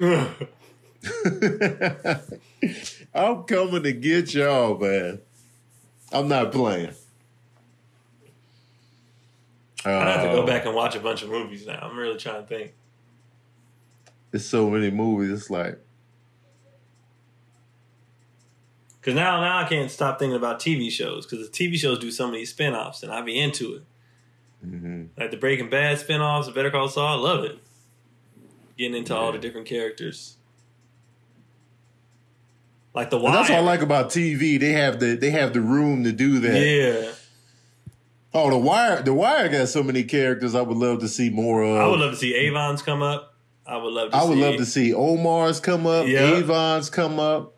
[3.14, 5.20] I'm coming to get y'all, man.
[6.12, 6.94] I'm not playing.
[9.84, 11.78] I'd have to go Uh, back and watch a bunch of movies now.
[11.82, 12.72] I'm really trying to think.
[14.32, 15.30] It's so many movies.
[15.32, 15.78] It's like,
[19.00, 22.10] Because now, now I can't stop thinking about TV shows because the TV shows do
[22.12, 23.82] so many spin-offs and I'd be into it.
[24.64, 25.08] mhm.
[25.18, 27.58] Like the Breaking Bad spin-offs, the Better Call Saul, I love it.
[28.78, 30.36] Getting into all the different characters.
[32.94, 33.34] Like the And Wire.
[33.34, 34.58] that's what I like about TV.
[34.60, 36.54] They have the they have the room to do that.
[36.60, 37.12] Yeah.
[38.34, 39.02] Oh, the Wire.
[39.02, 40.54] The Wire got so many characters.
[40.54, 41.76] I would love to see more of.
[41.80, 43.34] I would love to see Avon's come up.
[43.66, 46.36] I would love to I would see love to see Omar's come up, Yeah.
[46.36, 47.54] Avon's come up,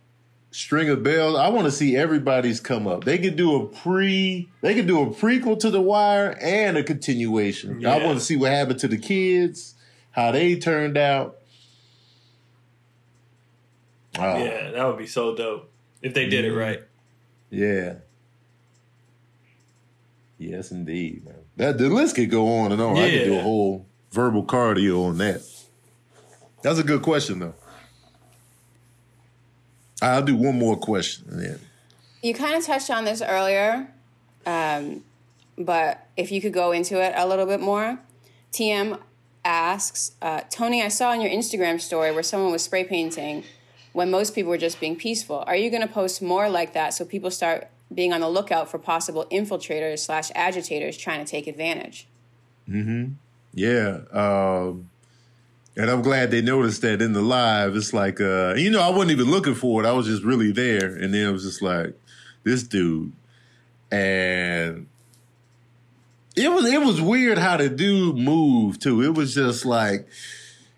[0.51, 1.39] Stringer Bell's.
[1.39, 3.05] I want to see everybody's come up.
[3.05, 6.83] They could do a pre, they could do a prequel to The Wire and a
[6.83, 7.85] continuation.
[7.87, 9.75] I want to see what happened to the kids,
[10.11, 11.39] how they turned out.
[14.19, 15.71] Oh, Yeah, that would be so dope
[16.03, 16.59] if they did it Mhm.
[16.59, 16.83] right.
[17.51, 17.95] yeah.
[20.51, 21.35] Yes, indeed, man.
[21.57, 22.97] That the list could go on and on.
[22.97, 25.43] I could do a whole verbal cardio on that.
[26.63, 27.55] That's a good question, though.
[30.03, 31.27] I'll do one more question.
[31.31, 31.61] then
[32.23, 33.89] You kind of touched on this earlier,
[34.45, 35.03] um,
[35.57, 37.99] but if you could go into it a little bit more.
[38.53, 39.01] TM
[39.45, 43.45] asks, uh, Tony, I saw on your Instagram story where someone was spray painting
[43.93, 45.43] when most people were just being peaceful.
[45.47, 48.71] Are you going to post more like that so people start being on the lookout
[48.71, 52.07] for possible infiltrators slash agitators trying to take advantage?
[52.69, 53.15] Mhm.
[53.53, 54.01] Yeah.
[54.13, 54.91] Um,
[55.77, 57.75] and I'm glad they noticed that in the live.
[57.77, 59.87] It's like, uh, you know, I wasn't even looking for it.
[59.87, 60.87] I was just really there.
[60.95, 61.95] And then it was just like,
[62.45, 63.13] this dude.
[63.91, 64.87] And
[66.37, 69.03] it was it was weird how the dude moved too.
[69.03, 70.09] It was just like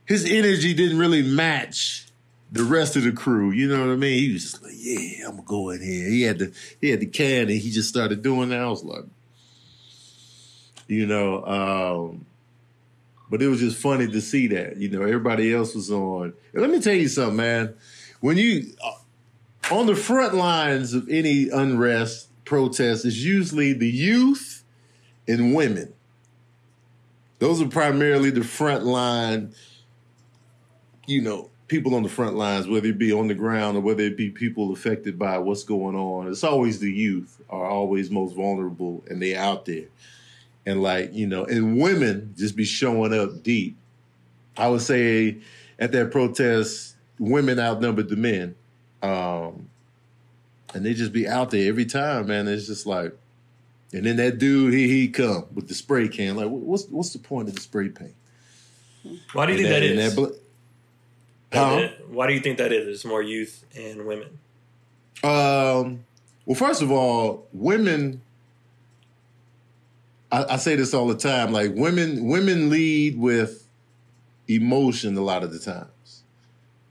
[0.05, 2.06] his energy didn't really match
[2.57, 3.51] the rest of the crew.
[3.51, 4.19] You know what I mean?
[4.19, 6.09] He was just like, yeah, I'm gonna go in here.
[6.09, 8.61] He had the he had the can and he just started doing that.
[8.61, 9.05] I was like,
[10.87, 12.27] you know, um,
[13.31, 14.77] but it was just funny to see that.
[14.77, 16.33] You know, everybody else was on.
[16.53, 17.75] And let me tell you something, man.
[18.21, 24.65] When you uh, on the front lines of any unrest protest is usually the youth
[25.29, 25.93] and women.
[27.39, 29.55] Those are primarily the front line,
[31.07, 34.03] you know, people on the front lines, whether it be on the ground or whether
[34.05, 36.29] it be people affected by what's going on.
[36.29, 39.87] It's always the youth are always most vulnerable and they out there.
[40.64, 43.77] And like, you know, and women just be showing up deep.
[44.57, 45.39] I would say
[45.79, 48.55] at that protest, women outnumbered the men.
[49.03, 49.69] Um,
[50.75, 52.49] and they just be out there every time, man.
[52.49, 53.17] It's just like,
[53.93, 56.37] and then that dude, he he come with the spray can.
[56.37, 58.14] Like, what's what's the point of the spray paint?
[59.33, 60.14] Why do you And think that and is?
[60.14, 60.45] bl-
[61.57, 61.89] Huh?
[62.09, 62.87] Why do you think that is?
[62.89, 64.39] It's more youth and women.
[65.23, 66.05] Um,
[66.45, 68.23] well, first of all, women.
[70.31, 71.53] I, I say this all the time.
[71.53, 73.67] Like women, women lead with
[74.49, 75.91] emotion a lot of the times.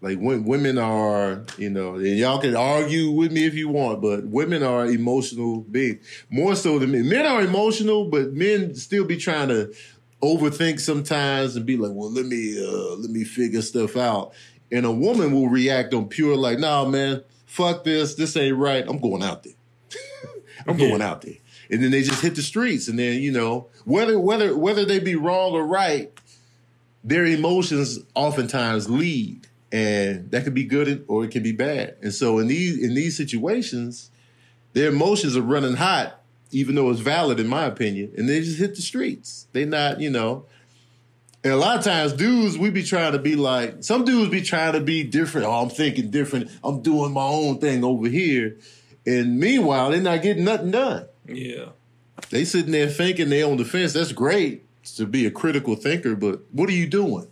[0.02, 4.02] Like when, women are, you know, and y'all can argue with me if you want,
[4.02, 7.10] but women are emotional beings more so than men.
[7.10, 9.74] Men are emotional, but men still be trying to
[10.22, 14.34] overthink sometimes and be like, well, let me uh, let me figure stuff out.
[14.72, 18.86] And a woman will react on pure like, nah, man, fuck this, this ain't right.
[18.88, 19.54] I'm going out there.
[20.68, 21.36] I'm going out there.
[21.70, 22.88] And then they just hit the streets.
[22.88, 26.12] And then, you know, whether whether whether they be wrong or right,
[27.04, 29.48] their emotions oftentimes lead.
[29.72, 31.96] And that could be good or it can be bad.
[32.02, 34.12] And so in these in these situations,
[34.74, 38.60] their emotions are running hot, even though it's valid in my opinion, and they just
[38.60, 39.48] hit the streets.
[39.54, 40.46] They not, you know.
[41.46, 44.42] And a lot of times, dudes, we be trying to be like some dudes be
[44.42, 45.46] trying to be different.
[45.46, 46.50] Oh, I'm thinking different.
[46.64, 48.58] I'm doing my own thing over here.
[49.06, 51.06] And meanwhile, they're not getting nothing done.
[51.28, 51.68] Yeah.
[52.32, 53.94] They sitting there thinking they on the fence.
[53.94, 54.64] That's great
[54.96, 57.28] to be a critical thinker, but what are you doing?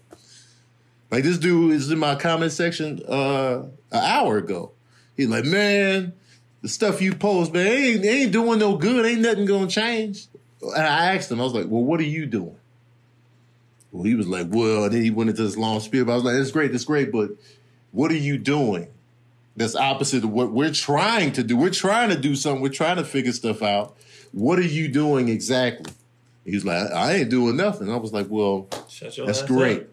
[1.09, 4.73] Like this dude is in my comment section uh an hour ago.
[5.17, 6.13] He's like, man,
[6.61, 9.07] the stuff you post, man, ain't, ain't doing no good.
[9.07, 10.27] Ain't nothing gonna change.
[10.61, 12.57] And I asked him, I was like, well, what are you doing?
[13.93, 16.03] Well, he was like, well, and then he went into this long spiel.
[16.03, 17.29] But I was like, that's great, that's great, but
[17.91, 18.87] what are you doing?
[19.55, 21.55] That's opposite of what we're trying to do.
[21.55, 22.61] We're trying to do something.
[22.61, 23.95] We're trying to figure stuff out.
[24.31, 25.93] What are you doing exactly?
[26.43, 27.91] He's like, I ain't doing nothing.
[27.91, 28.67] I was like, well,
[28.99, 29.81] that's great.
[29.81, 29.87] up.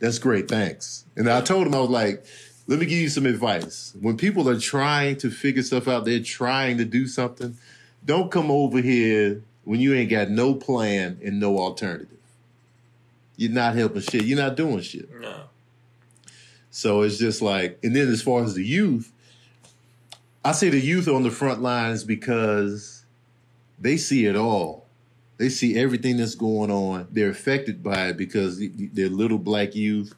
[0.00, 0.48] That's great.
[0.48, 1.06] Thanks.
[1.16, 2.26] And I told him, I was like,
[2.66, 3.94] let me give you some advice.
[3.98, 7.56] When people are trying to figure stuff out, they're trying to do something.
[8.04, 12.15] Don't come over here when you ain't got no plan and no alternative.
[13.36, 14.24] You're not helping shit.
[14.24, 15.08] You're not doing shit.
[15.20, 15.42] No.
[16.70, 19.12] So it's just like, and then as far as the youth,
[20.44, 23.04] I say the youth on the front lines because
[23.78, 24.86] they see it all.
[25.38, 27.08] They see everything that's going on.
[27.10, 30.14] They're affected by it because they're little black youth.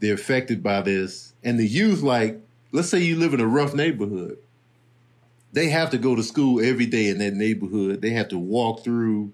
[0.00, 1.32] They're affected by this.
[1.42, 2.40] And the youth, like,
[2.72, 4.38] let's say you live in a rough neighborhood.
[5.52, 8.02] They have to go to school every day in that neighborhood.
[8.02, 9.32] They have to walk through,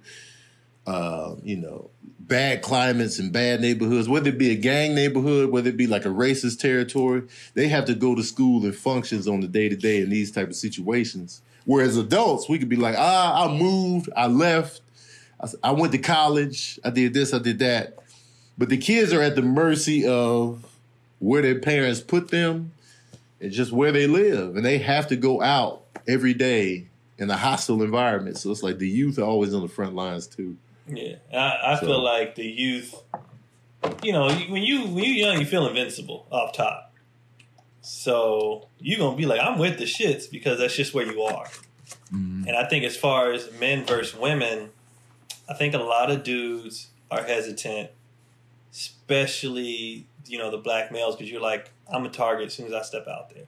[0.87, 1.91] uh, you know,
[2.31, 6.07] bad climates and bad neighborhoods, whether it be a gang neighborhood, whether it be like
[6.07, 7.25] a racist territory,
[7.55, 10.31] they have to go to school and functions on the day to day in these
[10.31, 11.43] type of situations.
[11.67, 14.81] Whereas adults, we could be like, ah, I moved, I left,
[15.41, 17.99] I, I went to college, I did this, I did that.
[18.57, 20.65] But the kids are at the mercy of
[21.19, 22.73] where their parents put them
[23.41, 24.55] and just where they live.
[24.55, 26.87] And they have to go out every day
[27.19, 28.39] in a hostile environment.
[28.39, 30.57] So it's like the youth are always on the front lines too.
[30.97, 31.17] Yeah.
[31.33, 32.95] I, I So- feel like the youth
[34.03, 36.93] you know, when you when you young, you feel invincible off top.
[37.83, 41.47] So you gonna be like, I'm with the shits because that's just where you are.
[42.13, 42.45] Mm-hmm.
[42.49, 44.71] And I think as far as men versus women,
[45.49, 47.91] I think a lot of dudes are hesitant,
[48.71, 52.73] especially you know the black males, because you're like, I'm a target as soon as
[52.75, 53.45] I step out there.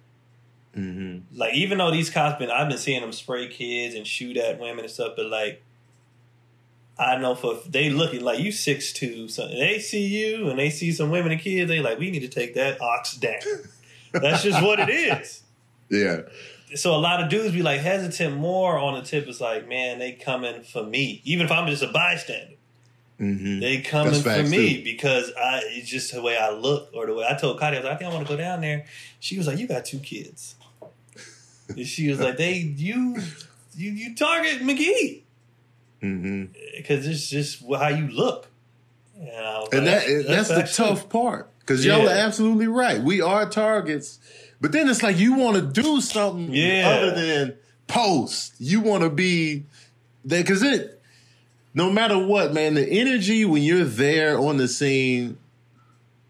[0.76, 1.36] Mm-hmm.
[1.38, 4.58] Like even though these cops been, I've been seeing them spray kids and shoot at
[4.58, 5.62] women and stuff, but like.
[6.98, 10.70] I know for they looking like you six two, so they see you and they
[10.70, 11.68] see some women and kids.
[11.68, 13.40] They like we need to take that ox down.
[14.12, 15.42] That's just what it is.
[15.90, 16.22] Yeah.
[16.74, 19.26] so a lot of dudes be like hesitant more on the tip.
[19.28, 21.20] It's like, man, they coming for me.
[21.24, 22.54] Even if I'm just a bystander,
[23.20, 23.60] Mm-hmm.
[23.60, 24.84] they coming for me too.
[24.84, 27.80] because I it's just the way I look or the way I told Cody, I
[27.80, 28.86] was like, I think I want to go down there.
[29.20, 30.54] She was like, you got two kids.
[31.68, 33.18] and she was like, they you
[33.76, 35.20] you you target McGee
[36.02, 36.44] Mm-hmm.
[36.76, 38.48] because it's just how you look.
[39.14, 40.82] And, that that's, the facts, too.
[40.82, 42.06] tough part because y'all Yeah.
[42.06, 43.00] are absolutely right.
[43.00, 44.18] We are targets,
[44.60, 46.88] but then it's like you want to do something Yeah.
[46.88, 47.54] other than
[47.86, 48.54] post.
[48.58, 49.64] You want to be
[50.24, 51.00] there because it.
[51.74, 55.38] No matter what, man, the energy when you're there on the scene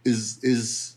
[0.04, 0.94] is is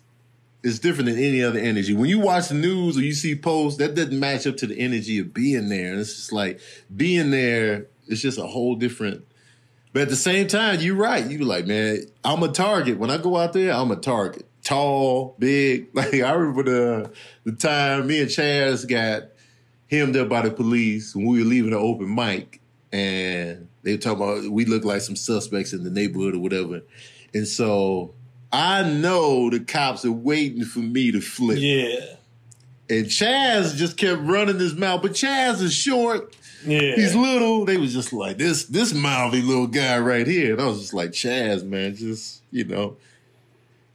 [0.63, 1.93] is different than any other energy.
[1.93, 4.77] When you watch the news or you see posts, that doesn't match up to the
[4.77, 5.91] energy of being there.
[5.93, 6.59] And it's just like
[6.95, 7.85] being there.
[8.07, 9.25] It's just a whole different.
[9.93, 11.25] But at the same time, you're right.
[11.25, 12.97] You like, man, I'm a target.
[12.97, 14.45] When I go out there, I'm a target.
[14.63, 15.87] Tall, big.
[15.93, 17.11] Like I remember the
[17.45, 19.29] the time me and Chaz got
[19.89, 22.59] hemmed up by the police when we were leaving the open mic,
[22.91, 26.81] and they were talking about we look like some suspects in the neighborhood or whatever.
[27.33, 28.13] And so
[28.51, 31.57] I know the cops are waiting for me to flip.
[31.59, 32.15] Yeah.
[32.89, 36.35] And Chaz just kept running his mouth, but Chaz is short.
[36.65, 36.95] Yeah.
[36.95, 37.65] He's little.
[37.65, 40.53] They was just like this this mouthy little guy right here.
[40.53, 42.97] And I was just like, Chaz, man, just you know,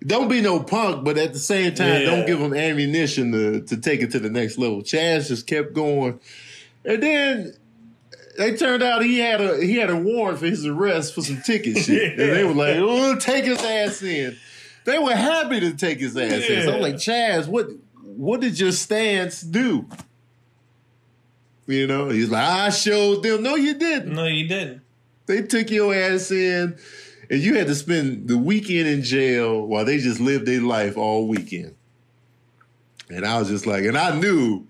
[0.06, 2.06] don't be no punk, but at the same time, Yeah.
[2.10, 4.82] don't give him ammunition to to take it to the next level.
[4.82, 6.18] Chaz just kept going,
[6.84, 7.54] and then
[8.38, 11.42] they turned out he had a he had a warrant for his arrest for some
[11.42, 14.36] ticket shit, and they were like, "Oh, take his ass in."
[14.86, 16.62] They were happy to take his ass in.
[16.64, 17.68] So I'm like, Chaz, what
[18.02, 19.86] what did your stance do?
[21.70, 23.42] You know, he's like, I showed them.
[23.42, 24.12] No, you didn't.
[24.14, 24.82] no, you didn't.
[25.26, 26.76] They took your ass in,
[27.30, 30.96] and you had to spend the weekend in jail while they just lived their life
[30.96, 31.74] all weekend.
[33.08, 34.66] And I was just like, and I knew,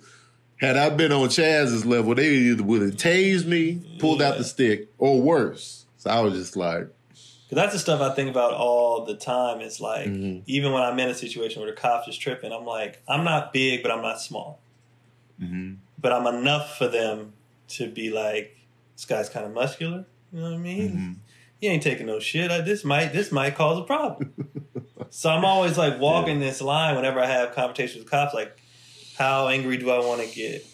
[0.56, 4.44] had I been on Chaz's level, they either would have tased me, pulled out the
[4.44, 5.86] stick, or worse.
[5.98, 9.60] So I was just like, Because that's the stuff I think about all the time.
[9.60, 10.42] It's like, Mhm.
[10.46, 13.52] even when I'm in a situation where the cops is tripping, I'm like, I'm not
[13.52, 14.60] big, but I'm not small.
[15.42, 15.76] mhm.
[16.00, 17.32] But I'm enough for them
[17.68, 18.56] to be like,
[18.96, 20.06] this guy's kind of muscular.
[20.32, 20.90] You know what I mean?
[20.92, 21.16] Mhm.
[21.60, 22.50] He ain't taking no shit.
[22.50, 24.32] I, this might this might cause a problem.
[25.10, 28.32] so I'm always like walking this line whenever I have conversations with cops.
[28.32, 28.58] Like,
[29.18, 30.64] how angry do I want to get?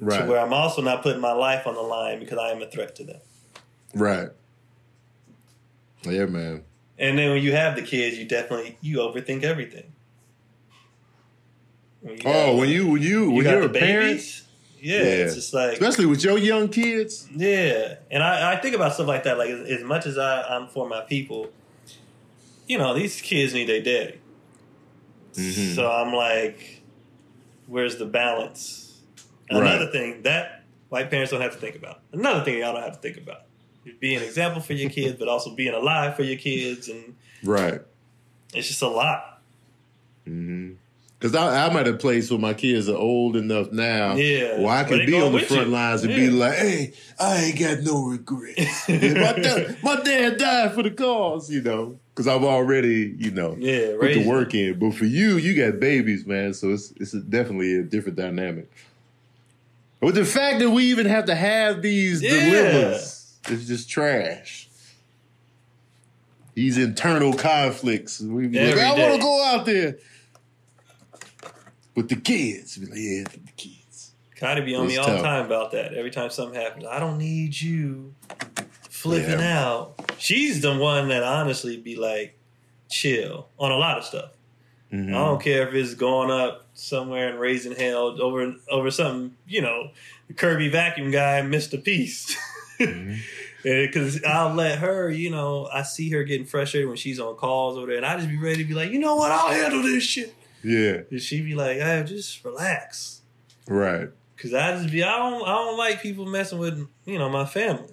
[0.00, 0.20] Right.
[0.22, 2.66] To where I'm also not putting my life on the line because I am a
[2.70, 3.20] threat to them.
[3.94, 4.28] right.
[6.04, 6.64] Yeah, man.
[6.98, 9.92] And then when you have the kids, you definitely you overthink everything.
[12.00, 14.42] When Oh, got- when you when you, you when you're the a parent,
[14.82, 17.28] babies, yeah, it's just like especially with your young kids.
[17.34, 17.96] yeah.
[18.10, 19.38] And I, I think about stuff like that.
[19.38, 21.50] Like as, as much as I, I'm for my people,
[22.66, 24.18] you know, these kids need their daddy.
[25.34, 25.74] Mhm.
[25.74, 26.82] So I'm like,
[27.66, 29.00] where's the balance?
[29.50, 29.60] Right.
[29.62, 32.00] Another thing that white parents don't have to think about.
[32.12, 33.42] Another thing y'all don't have to think about.
[34.00, 37.80] Be an example for your kids, but also being alive for your kids, and Right.
[38.54, 39.40] it's just a lot.
[41.22, 44.60] Because I, I'm at a place where my kids are old enough now Yeah.
[44.60, 45.72] where I can be on the front you.
[45.72, 46.18] lines and Yeah.
[46.18, 48.88] be like, hey, I ain't got no regrets.
[48.88, 53.56] my, dad, my dad died for the cause, you know, because I've already, you know,
[53.56, 54.80] Yeah, put the work in.
[54.80, 58.68] But for you, you got babies, man, so it's, it's definitely a different dynamic.
[60.00, 62.30] But the fact that we even have to have these Yeah.
[62.30, 64.68] dilemmas is just trash.
[66.54, 68.20] These internal conflicts.
[68.20, 69.98] We like, I want to go out there
[71.94, 72.76] with the kids.
[72.78, 74.12] Be like, yeah, for the kids.
[74.36, 75.94] Kind of be on me all the time about that.
[75.94, 78.14] Every time something happens, I don't need you
[78.90, 79.64] flipping Yeah.
[79.68, 80.10] out.
[80.18, 82.36] She's the one that honestly be like,
[82.90, 84.30] chill on a lot of stuff.
[84.92, 85.08] Mhm.
[85.08, 89.62] I don't care if it's going up somewhere and raising hell over over something, you
[89.62, 89.90] know,
[90.28, 92.36] the Kirby vacuum guy missed a piece.
[93.62, 97.78] Because I'll let her, you know, I see her getting frustrated when she's on calls
[97.78, 99.82] over there, and I just be ready to be like, you know what, I'll handle
[99.82, 100.34] this shit.
[100.64, 103.22] Yeah, And she be like, hey, just relax.
[103.66, 107.28] right, Cause I just be I don't I don't like people messing with you know
[107.28, 107.92] my family.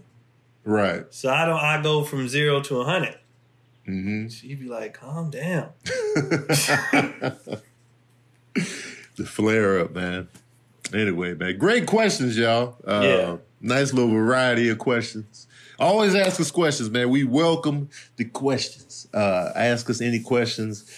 [0.63, 1.05] right.
[1.11, 3.17] So I don't I go from zero to a hundred.
[3.85, 5.69] hmm She'd be like, "Calm down."
[8.55, 10.27] the flare up, man.
[10.93, 12.75] Anyway, man, great questions, y'all.
[12.85, 13.37] Uh, Yeah.
[13.61, 15.45] Nice little variety of questions.
[15.77, 17.09] Always ask us questions, man.
[17.09, 19.07] We welcome the questions.
[19.13, 20.89] Uh, ask us any questions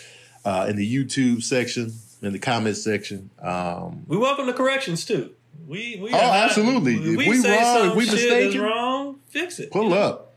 [0.45, 3.29] uh, in the YouTube section, in the comment section.
[3.41, 5.31] Um, We welcome the corrections too.
[5.67, 6.95] We we Oh, not- absolutely.
[6.95, 9.71] If we, we say wrong, if some we shit mistaken, wrong, fix it.
[9.71, 9.95] pull you know?
[10.01, 10.33] up.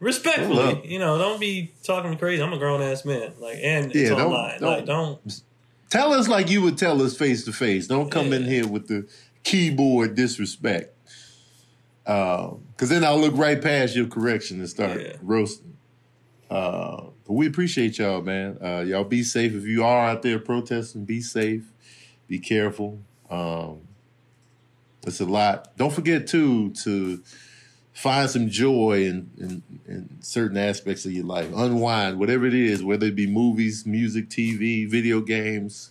[0.00, 0.46] respectfully.
[0.56, 0.84] Pull up.
[0.86, 2.42] You know, don't be talking crazy.
[2.42, 3.32] I'm a grown ass man.
[3.40, 4.60] Like, and Yeah, it's don't- online.
[4.60, 5.40] don't- like, don't.
[5.90, 7.86] Tell us like you would tell us face to face.
[7.86, 9.08] Don't come in here with the
[9.42, 10.94] keyboard disrespect.
[12.04, 15.12] Because then I'll look right past your correction and start Yeah.
[15.22, 15.76] roasting.
[16.50, 18.56] Uh, but we appreciate y'all, man.
[18.60, 19.54] Uh, y'all be safe.
[19.54, 21.62] If you are out there protesting, be safe.
[22.26, 22.98] Be careful.
[23.30, 23.80] Um,
[25.06, 25.76] it's a lot.
[25.76, 27.22] Don't forget, too, to
[27.92, 31.48] find some joy in, in, in certain aspects of your life.
[31.54, 35.90] Unwind, whatever it is, whether it be movies, music, TV, video games,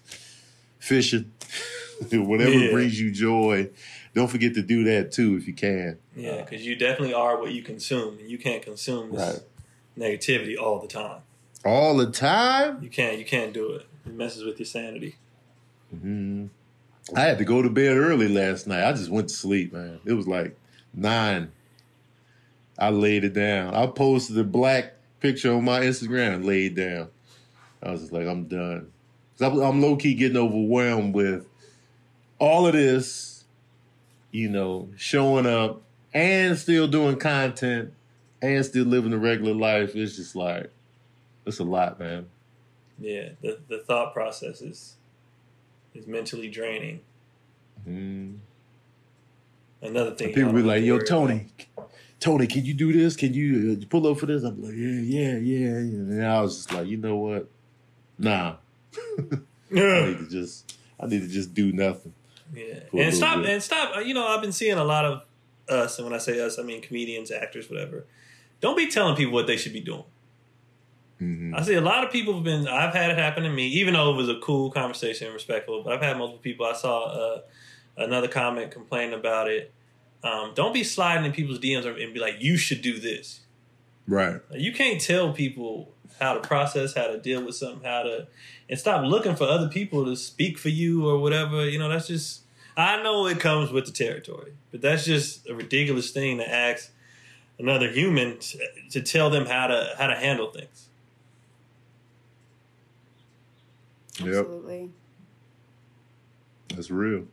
[0.79, 1.31] fishing,
[2.11, 2.71] whatever Yeah.
[2.71, 3.69] brings you joy.
[4.15, 5.99] Don't forget to do that too if you can.
[6.15, 9.43] Yeah, because you definitely are what you consume, and you can't consume this
[9.97, 11.21] negativity all the time.
[11.65, 12.81] All the time.
[12.81, 13.17] You can't.
[13.17, 13.85] You can't do it.
[14.05, 15.15] It messes with your sanity.
[15.93, 16.49] Mhm.
[17.15, 18.87] I had to go to bed early last night.
[18.87, 19.99] I just went to sleep, man.
[20.05, 20.57] It was like
[20.93, 21.51] nine.
[22.77, 23.73] I laid it down.
[23.73, 27.07] I posted a black picture on my Instagram and laid down.
[27.81, 28.91] I was just like, I'm done.
[29.37, 31.47] 'Cause I'm, I'm low key getting overwhelmed with
[32.39, 33.45] all of this,
[34.31, 35.81] you know, showing up
[36.13, 37.93] and still doing content
[38.41, 39.95] and still living a regular life.
[39.95, 40.71] It's just like,
[41.47, 42.27] it's a lot, man.
[42.99, 44.95] Yeah, the the thought process is
[45.93, 47.01] is mentally draining.
[47.87, 48.37] Mm.
[49.81, 50.33] Another thing.
[50.33, 51.47] People be like, "Yo, Tony,
[52.19, 53.15] Tony, can you do this?
[53.15, 56.55] Can you uh, pull up for this?" I'm like, "Yeah, yeah, yeah." And I was
[56.55, 57.49] just like, "You know what?
[58.17, 58.55] Nah,
[59.19, 59.35] I
[59.71, 62.13] need to just, I need to just do nothing."
[62.55, 63.49] Yeah, and stop bit.
[63.49, 63.95] and stop.
[63.97, 65.21] uh, You know, I've been seeing a lot of
[65.69, 68.05] us, and when I say us, I mean comedians, actors, whatever.
[68.59, 70.05] Don't be telling people what they should be doing.
[71.19, 72.67] Hmm I see a lot of people have been.
[72.67, 75.83] I've had it happen to me, even though it was a cool conversation and respectful.
[75.83, 76.65] But I've had multiple people.
[76.65, 77.41] I saw uh,
[77.97, 79.73] another comment complain about it.
[80.23, 83.41] Um, don't be sliding in people's DMs and be like, "You should do this."
[84.07, 84.39] Right.
[84.51, 88.27] You can't tell people how to process, how to deal with something, how to,
[88.69, 91.67] and stop looking for other people to speak for you or whatever.
[91.67, 92.41] You know, that's just.
[92.75, 96.91] I know it comes with the territory, but that's just a ridiculous thing to ask
[97.57, 98.59] another human to,
[98.91, 100.89] to tell them how to how to handle things.
[104.19, 104.27] Yep.
[104.27, 104.89] Absolutely.
[106.69, 107.25] That's real.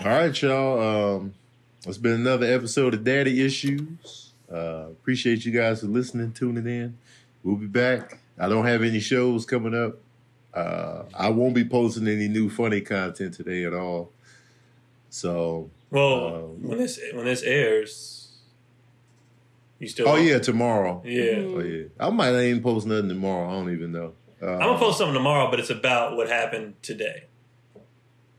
[0.00, 1.16] All right, y'all.
[1.16, 1.34] Um,
[1.86, 4.32] it's been another episode of Daddy Issues.
[4.52, 6.96] Uh, appreciate you guys for listening, tuning in.
[7.42, 8.18] We'll be back.
[8.38, 9.98] I don't have any shows coming up.
[10.52, 14.10] Uh, I won't be posting any new funny content today at all.
[15.10, 18.30] So, Well, Um, when this when this airs,
[19.78, 20.08] you still.
[20.08, 21.02] oh yeah, tomorrow.
[21.04, 21.32] yeah.
[21.36, 23.48] Oh yeah, I might not even post nothing tomorrow.
[23.48, 24.12] I don't even know.
[24.42, 27.24] Uh, I'm gonna post something tomorrow, but it's about what happened today.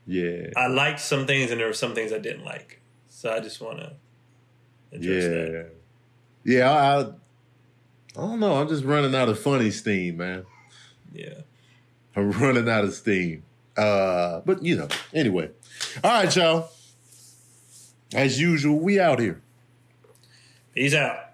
[0.06, 3.40] Yeah, I liked some things, and there were some things I didn't like, so I
[3.40, 3.92] just want to
[4.92, 5.70] address yeah, that.
[6.44, 6.70] yeah.
[6.70, 8.54] I, I, I don't know.
[8.54, 10.44] I'm just running out of funny steam, man.
[11.12, 11.40] Yeah.
[12.16, 13.42] I'm running out of steam.
[13.76, 15.50] Uh, but you know, anyway.
[16.02, 16.70] All right, y'all.
[18.14, 19.40] As usual, we out here.
[20.74, 21.33] He's out.